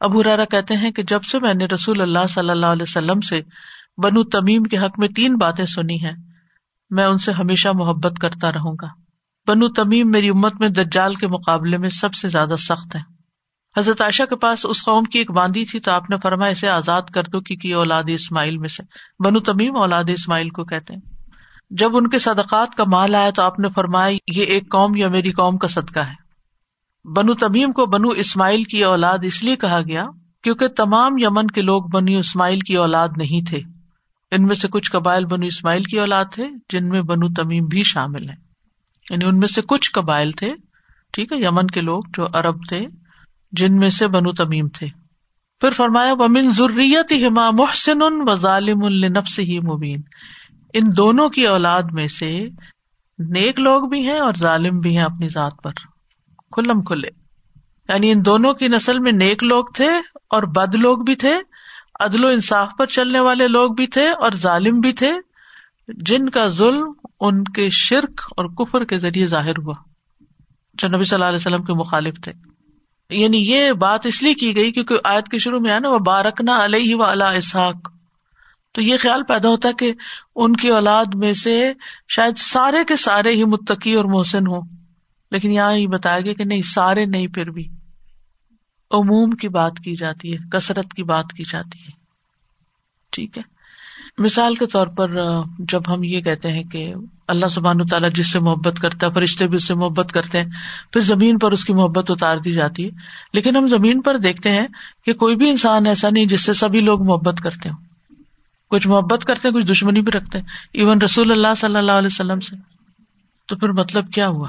ابو 0.00 0.22
رارا 0.22 0.44
کہتے 0.44 0.76
ہیں 0.76 0.90
کہ 0.90 1.02
جب 1.02 1.22
سے 1.22 1.38
میں 1.38 1.54
نے 1.54 1.66
رسول 1.66 2.00
اللہ 2.00 2.26
صلی 2.28 2.50
اللہ 2.50 2.66
علیہ 2.66 2.82
وسلم 2.82 3.20
سے 3.20 3.42
بنو 4.02 4.24
تمیم 4.24 4.62
کے 4.62 4.78
حق 4.78 4.98
میں 4.98 5.08
تین 5.08 5.36
باتیں 5.36 5.64
سنی 5.64 6.04
ہیں۔ 6.04 6.12
میں 6.90 7.04
ان 7.04 7.18
سے 7.18 7.32
ہمیشہ 7.32 7.68
محبت 7.74 8.18
کرتا 8.18 8.52
رہوں 8.52 8.76
گا۔ 8.82 8.86
بنو 9.46 9.68
تمیم 9.68 10.10
میری 10.10 10.28
امت 10.28 10.54
میں 10.60 10.68
دجال 10.68 11.14
کے 11.14 11.26
مقابلے 11.26 11.78
میں 11.78 11.88
سب 11.88 12.14
سے 12.14 12.28
زیادہ 12.28 12.54
سخت 12.58 12.96
ہے 12.96 13.16
حضرت 13.76 14.02
عائشہ 14.02 14.22
کے 14.22 14.36
پاس 14.36 14.66
اس 14.66 14.84
قوم 14.84 15.04
کی 15.04 15.18
ایک 15.18 15.30
باندھی 15.30 15.64
تھی 15.64 15.80
تو 15.80 15.90
آپ 15.90 16.10
نے 16.10 16.16
فرمایا، 16.22 16.52
اسے 16.52 16.68
آزاد 16.68 17.02
کر 17.02 17.22
دو 17.22 17.40
کیونکہ 17.40 17.74
اولاد 17.74 18.04
اسماعیل 18.08 18.58
میں 18.58 18.68
سے۔ 18.68 18.82
بنو 19.24 19.40
تمیم 19.40 19.76
اولاد 19.76 20.04
اسماعیل 20.08 20.50
کو 20.50 20.64
کہتے 20.64 20.94
ہیں۔ 20.94 21.00
جب 21.70 21.96
ان 21.96 22.08
کے 22.08 22.18
صدقات 22.18 22.74
کا 22.74 22.84
مال 22.86 23.14
آیا 23.14 23.30
تو 23.30 23.42
آپ 23.42 23.58
نے 23.58 23.68
فرمایا، 23.68 24.18
یہ 24.34 24.42
ایک 24.42 24.62
قوم 24.70 24.96
یا 24.96 25.08
میری 25.08 25.32
قوم 25.32 25.58
کا 25.58 25.68
صدقہ 25.68 26.00
ہے۔ 26.00 26.26
بنو 27.16 27.34
تمیم 27.34 27.72
کو 27.72 27.86
بنو 27.86 28.08
اسماعیل 28.08 28.62
کی 28.62 28.84
اولاد 28.84 29.18
اس 29.22 29.44
لیے 29.44 29.56
کہا 29.56 29.80
گیا 29.80 30.04
کیونکہ 30.42 30.68
تمام 30.68 31.18
یمن 31.18 31.46
کے 31.46 31.62
لوگ 31.62 31.82
بنو 31.82 32.18
اسماعیل 32.18 32.60
کی 32.60 32.76
اولاد 32.76 33.08
نہیں 33.16 33.46
تھے۔ 33.48 33.75
ان 34.30 34.46
میں 34.46 34.54
سے 34.54 34.68
کچھ 34.68 34.92
قبائل 34.92 35.24
بنو 35.24 35.46
اسماعیل 35.46 35.82
کی 35.82 36.00
اولاد 36.00 36.24
تھے، 36.32 36.46
جن 36.72 36.88
میں 36.88 37.02
بنو 37.02 37.32
تمیم 37.32 37.64
بھی 37.64 37.82
شامل 37.82 38.28
ہیں۔ 38.28 38.36
یعنی 39.10 39.24
ان 39.24 39.38
میں 39.38 39.48
سے 39.48 39.62
کچھ 39.62 39.92
قبائل 39.92 40.30
تھے، 40.30 40.52
ٹھیک 41.12 41.32
ہے، 41.32 41.38
یمن 41.38 41.66
کے 41.66 41.80
لوگ 41.80 42.02
جو 42.16 42.26
ارب 42.34 42.68
تھے، 42.68 42.86
جن 43.52 43.76
میں 43.76 43.88
سے 43.88 44.08
بنو 44.08 44.32
تمیم 44.32 44.68
تھے۔ 44.68 44.86
پھر 45.60 45.70
فرمایا، 45.70 46.12
ومن 46.12 46.50
ضروریت 46.50 47.12
ہما 47.12 47.50
محسن 47.50 48.02
و 48.02 48.34
ظالم 48.34 48.84
النفس 48.84 49.38
ہی 49.38 49.60
مبین 49.60 50.00
ان 50.74 50.82
دونوں 50.96 51.28
کی 51.28 51.46
اولاد 51.46 51.82
میں 51.92 52.06
سے 52.06 52.48
نیک 53.18 53.60
لوگ 53.60 53.88
بھی 53.88 54.06
ہیں 54.06 54.18
اور 54.18 54.32
ظالم 54.34 54.78
بھی 54.78 54.96
ہیں 54.96 55.04
اپنی 55.04 55.28
ذات 55.28 55.52
پر۔ 55.62 55.72
کھلم 56.50 56.82
کھلے۔ 56.82 57.08
یعنی 57.88 58.12
ان 58.12 58.24
دونوں 58.24 58.54
کی 58.54 58.68
نسل 58.68 58.98
میں 58.98 59.12
نیک 59.12 59.44
لوگ 59.44 59.64
تھے 59.74 59.88
اور 60.14 60.42
بد 60.42 60.74
لوگ 60.74 60.98
بھی 60.98 61.14
تھے 61.14 61.34
عدل 62.00 62.24
و 62.24 62.28
انصاف 62.28 62.68
پر 62.78 62.86
چلنے 62.86 63.20
والے 63.20 63.48
لوگ 63.48 63.70
بھی 63.70 63.86
تھے 63.86 64.08
اور 64.08 64.32
ظالم 64.32 64.80
بھی 64.80 64.92
تھے۔ 64.92 65.12
جن 65.88 66.28
کا 66.28 66.48
ظلم 66.48 66.92
ان 67.20 67.44
کے 67.44 67.68
شرک 67.70 68.20
اور 68.36 68.44
کفر 68.44 68.84
کے 68.84 68.98
ذریعے 68.98 69.26
ظاہر 69.26 69.58
ہوا۔ 69.58 69.74
جو 70.74 70.88
نبی 70.88 71.04
صلی 71.04 71.14
اللہ 71.14 71.24
علیہ 71.24 71.36
وسلم 71.36 71.64
کے 71.64 71.72
مخالف 71.72 72.14
تھے۔ 72.22 72.32
یعنی 73.10 73.38
یہ 73.38 73.72
بات 73.72 74.06
اس 74.06 74.22
لیے 74.22 74.34
کی 74.34 74.56
گئی 74.56 74.72
کیونکہ 74.72 74.98
آیت 75.04 75.28
کے 75.28 75.38
شروع 75.38 75.60
میں 75.60 75.72
آنا 75.72 75.88
وہ 75.88 75.98
بارکنا 75.98 76.64
علیہ 76.64 76.94
و 76.94 77.02
اللہ 77.04 77.24
اسحاق۔ 77.24 77.74
تو 78.72 78.82
یہ 78.82 78.96
خیال 79.00 79.22
پیدا 79.22 79.48
ہوتا 79.48 79.68
کہ 79.78 79.92
ان 80.36 80.56
کی 80.56 80.68
اولاد 80.68 81.04
میں 81.14 81.32
سے 81.32 81.72
شاید 82.08 82.36
سارے 82.36 82.84
کے 82.84 82.96
سارے 82.96 83.30
ہی 83.30 83.44
متقی 83.44 83.94
اور 83.94 84.04
محسن 84.04 84.46
ہوں۔ 84.46 84.60
لیکن 85.30 85.52
یہاں 85.52 85.74
یہ 85.74 85.86
بتایا 85.86 86.20
گیا 86.20 86.32
کہ 86.32 86.44
نہیں، 86.44 86.62
سارے 86.62 87.04
نہیں، 87.04 87.26
پھر 87.26 87.50
بھی۔ 87.50 87.68
عموم 88.90 89.30
کی 89.30 89.48
بات 89.48 89.78
کی 89.78 89.96
جاتی 89.96 90.32
ہے، 90.32 90.38
کثرت 90.52 90.94
کی 90.94 91.02
بات 91.02 91.32
کی 91.32 91.44
جاتی 91.52 91.78
ہے۔ 91.78 91.90
ٹھیک 93.10 93.38
ہے۔ 93.38 93.56
مثال 94.18 94.54
کے 94.54 94.66
طور 94.66 94.86
پر 94.86 95.16
جب 95.58 95.82
ہم 95.88 96.02
یہ 96.02 96.20
کہتے 96.20 96.50
ہیں 96.50 96.64
کہ 96.64 96.94
اللہ 97.28 97.46
سبحان 97.46 97.86
تعالیٰ 97.86 98.10
جس 98.12 98.32
سے 98.32 98.40
محبت 98.40 98.78
کرتا 98.82 99.06
ہے، 99.06 99.12
فرشتے 99.12 99.46
بھی 99.46 99.56
اس 99.56 99.64
سے 99.64 99.74
محبت 99.74 100.12
کرتے 100.12 100.42
ہیں، 100.42 100.50
پھر 100.92 101.00
زمین 101.00 101.38
پر 101.38 101.52
اس 101.52 101.64
کی 101.64 101.72
محبت 101.72 102.10
اتار 102.10 102.38
دی 102.38 102.52
جاتی 102.52 102.84
ہے۔ 102.84 102.90
لیکن 103.32 103.56
ہم 103.56 103.66
زمین 103.66 104.00
پر 104.00 104.18
دیکھتے 104.18 104.50
ہیں 104.50 104.66
کہ 105.04 105.12
کوئی 105.12 105.36
بھی 105.36 105.50
انسان 105.50 105.86
ایسا 105.86 106.10
نہیں 106.10 106.26
جس 106.26 106.40
سے 106.40 106.52
سبھی 106.52 106.80
لوگ 106.80 107.02
محبت 107.02 107.40
کرتے 107.40 107.68
ہوں۔ 107.68 107.76
کچھ 108.70 108.88
محبت 108.88 109.24
کرتے 109.24 109.48
ہیں، 109.48 109.54
کچھ 109.54 109.66
دشمنی 109.66 110.02
بھی 110.02 110.12
رکھتے 110.12 110.38
ہیں۔ 110.38 110.46
ایون 110.72 111.02
رسول 111.02 111.32
اللہ 111.32 111.54
صلی 111.56 111.76
اللہ 111.76 111.92
علیہ 111.92 112.08
وسلم 112.10 112.40
سے۔ 112.40 112.56
تو 113.48 113.56
پھر 113.56 113.68
مطلب 113.68 114.10
کیا 114.12 114.28
ہوا؟ 114.28 114.48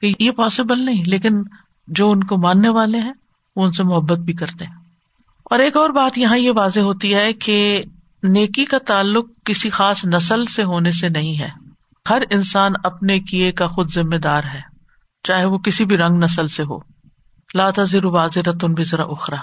کہ 0.00 0.14
یہ 0.18 0.30
پاسبل 0.30 0.84
نہیں، 0.84 1.04
لیکن 1.06 1.42
جو 1.88 2.10
ان 2.10 2.24
کو 2.24 2.36
ماننے 2.36 2.68
والے 2.68 2.98
ہیں 2.98 3.12
وہ 3.56 3.64
ان 3.64 3.72
سے 3.72 3.84
محبت 3.84 4.18
بھی 4.18 4.32
کرتے 4.32 4.64
ہیں۔ 4.66 4.74
اور 5.44 5.58
ایک 5.58 5.76
اور 5.76 5.90
بات 5.90 6.18
یہاں 6.18 6.38
یہ 6.38 6.50
واضح 6.56 6.80
ہوتی 6.80 7.14
ہے 7.14 7.32
کہ 7.32 7.84
نیکی 8.22 8.64
کا 8.64 8.78
تعلق 8.78 9.26
کسی 9.44 9.70
خاص 9.70 10.04
نسل 10.04 10.44
سے 10.44 10.62
ہونے 10.62 10.90
سے 10.90 11.08
نہیں 11.08 11.38
ہے۔ 11.38 11.48
ہر 12.10 12.22
انسان 12.30 12.72
اپنے 12.84 13.20
کیے 13.20 13.52
کا 13.52 13.66
خود 13.66 13.90
ذمہ 13.90 14.16
دار 14.16 14.44
ہے، 14.44 14.60
چاہے 15.22 15.44
وہ 15.44 15.58
کسی 15.58 15.84
بھی 15.84 15.96
رنگ 15.96 16.24
نسل 16.24 16.46
سے 16.46 16.62
ہو۔ 16.62 16.78
لاتذر 17.54 18.04
واضح 18.04 18.40
رتن 18.40 18.74
بھی 18.74 18.84
ذرا 18.84 19.02
اخرا۔ 19.02 19.36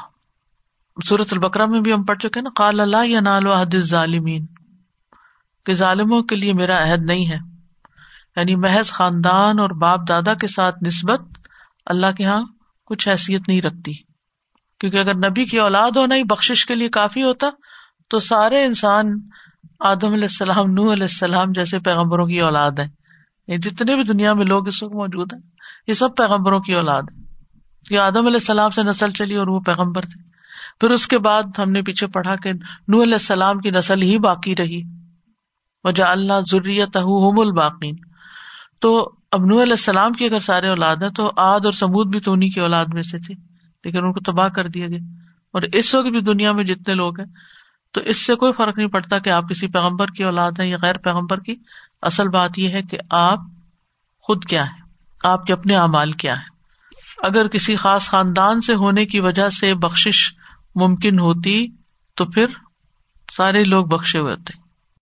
سورت 1.06 1.34
البکرا 1.34 1.66
میں 1.66 1.82
بھی 1.82 1.94
ہم 1.94 2.04
پڑھ 2.04 2.20
چکے 2.20 2.42
نا، 2.42 2.50
قال 2.56 2.80
اللہ 2.80 3.06
یا 3.06 3.20
نال 3.20 3.48
عہد 3.48 3.76
ظالمین 3.78 4.46
کہ 5.66 5.74
ظالموں 5.74 6.24
کے 6.24 6.36
لیے 6.36 6.54
میرا 6.54 6.94
عہد 6.94 7.02
نہیں 7.02 7.28
ہے۔ 7.28 7.38
یعنی 8.36 8.56
محض 8.56 8.92
خاندان 8.92 9.60
اور 9.60 9.70
باپ 9.70 10.00
دادا 10.10 10.34
کے 10.34 10.48
ساتھ 10.48 10.84
نسبت 10.84 11.22
اللہ 11.86 12.12
کے 12.12 12.24
یہاں 12.24 12.42
کچھ 12.90 13.10
حیثیت 13.10 13.48
نہیں 13.48 13.62
رکھتی۔ 13.62 13.94
کیونکہ 14.80 14.98
اگر 14.98 15.16
نبی 15.16 15.46
کی 15.46 15.60
اولاد 15.60 15.98
ہونا 15.98 16.16
ہی 16.16 16.24
بخش 16.24 16.66
کے 16.66 16.76
لیے 16.76 16.90
کافی 16.90 17.24
ہوتا، 17.24 17.50
تو 18.10 18.20
سارے 18.20 18.66
انسان 18.66 19.06
آدم 19.80 20.14
علیہ 20.14 20.28
السلام 20.32 20.72
نو 20.72 20.92
علیہ 20.92 21.04
السلام 21.04 21.52
جیسے 21.52 21.80
پیغمبروں 21.80 22.28
کی 22.28 22.42
اولاد 22.42 22.72
ہے 22.80 23.58
جتنے 23.58 23.96
بھی 23.96 24.04
دنیا 24.04 24.34
میں 24.34 24.46
لوگ 24.46 24.68
اس 24.68 24.84
وقت 24.84 24.96
موجود 24.96 25.34
ہیں، 25.34 25.42
یہ 25.88 25.94
سب 25.94 26.16
پیغمبروں 26.18 26.60
کی 26.60 26.74
اولاد 26.74 27.02
ہے 27.02 27.22
یہ 27.90 28.00
آدم 28.00 28.26
علیہ 28.26 28.42
السلام 28.42 28.70
سے 28.70 28.84
نسل 28.84 29.12
چلی 29.12 29.36
اور 29.36 29.48
وہ 29.48 29.60
پیغمبر 29.60 30.02
تھے۔ 30.02 30.30
پھر 30.80 30.90
اس 30.90 31.08
کے 31.08 31.20
بعد 31.20 31.44
ہم 31.58 31.72
نے 31.72 31.82
پیچھے 31.82 32.08
پڑھا 32.08 32.36
کہ 32.36 32.52
نو 32.88 33.04
علیہ 33.04 33.14
السلام 33.14 33.60
کی 33.60 33.70
نسل 33.72 34.02
ہی 34.02 34.18
باقی 34.18 34.56
رہی۔ 34.56 34.82
وجہ 35.84 36.04
اللہ 36.04 36.34
ضروریت 36.52 36.98
الباقین 36.98 37.96
تو 38.82 39.12
اب 39.32 39.46
نو 39.46 39.62
علیہ 39.62 39.74
السلام 39.74 40.14
کی 40.14 40.26
اگر 40.26 40.40
سارے 40.40 40.70
اولاد 40.70 40.96
ہیں 40.96 41.10
تو 41.10 41.32
آد 41.38 41.60
اور 41.66 41.74
سمود 41.74 42.12
بھی 42.12 42.20
تو 42.20 42.32
انہیں 42.32 42.50
کی 42.50 42.60
اولاد 42.60 42.86
میں 42.94 43.02
سے 43.02 43.20
تھی 43.20 43.36
لیکن 43.84 44.04
ان 44.04 44.14
کو 44.14 44.20
تباہ 44.20 44.48
کر 44.48 44.68
دیا 44.68 44.88
گیا۔ 44.88 44.98
اور 45.54 45.62
اس 45.74 45.96
وقت 45.96 46.08
بھی 46.08 46.22
دنیا 46.22 46.52
میں 46.52 46.64
جتنے 46.64 46.94
لوگ 46.94 47.20
ہیں، 47.20 47.28
تو 47.92 48.02
اس 48.02 48.26
سے 48.26 48.36
کوئی 48.36 48.54
فرق 48.54 48.78
نہیں 48.78 48.88
پڑتا 48.88 49.20
کہ 49.20 49.30
آپ 49.30 49.50
کسی 49.50 49.68
پیغمبر 49.68 50.08
کی 50.08 50.24
اولاد 50.24 50.52
ہیں 50.60 50.70
یا 50.70 50.78
غیر 50.82 50.98
پیغمبر 50.98 51.40
کی۔ 51.40 51.56
اصل 52.02 52.28
بات 52.28 52.60
یہ 52.60 52.70
ہے 52.70 52.82
کہ 52.82 52.98
آپ 53.10 53.40
خود 54.20 54.46
کیا 54.46 54.64
ہے 54.64 54.82
آپ 55.24 55.46
کے 55.46 55.54
اپنے 55.54 55.76
اعمال 55.76 56.12
کیا 56.12 56.34
ہے 56.34 56.60
اگر 57.24 57.48
کسی 57.48 57.76
خاص 57.76 58.10
خاندان 58.10 58.62
سے 58.62 58.76
ہونے 58.76 59.06
کی 59.06 59.20
وجہ 59.20 59.50
سے 59.50 59.76
بخش 59.76 60.34
ممکن 60.76 61.20
ہوتی 61.20 61.68
تو 62.16 62.26
پھر 62.26 62.46
سارے 63.32 63.64
لوگ 63.64 63.86
بخشے 63.86 64.20
ہوئے 64.20 64.34
ہوتے۔ 64.34 64.69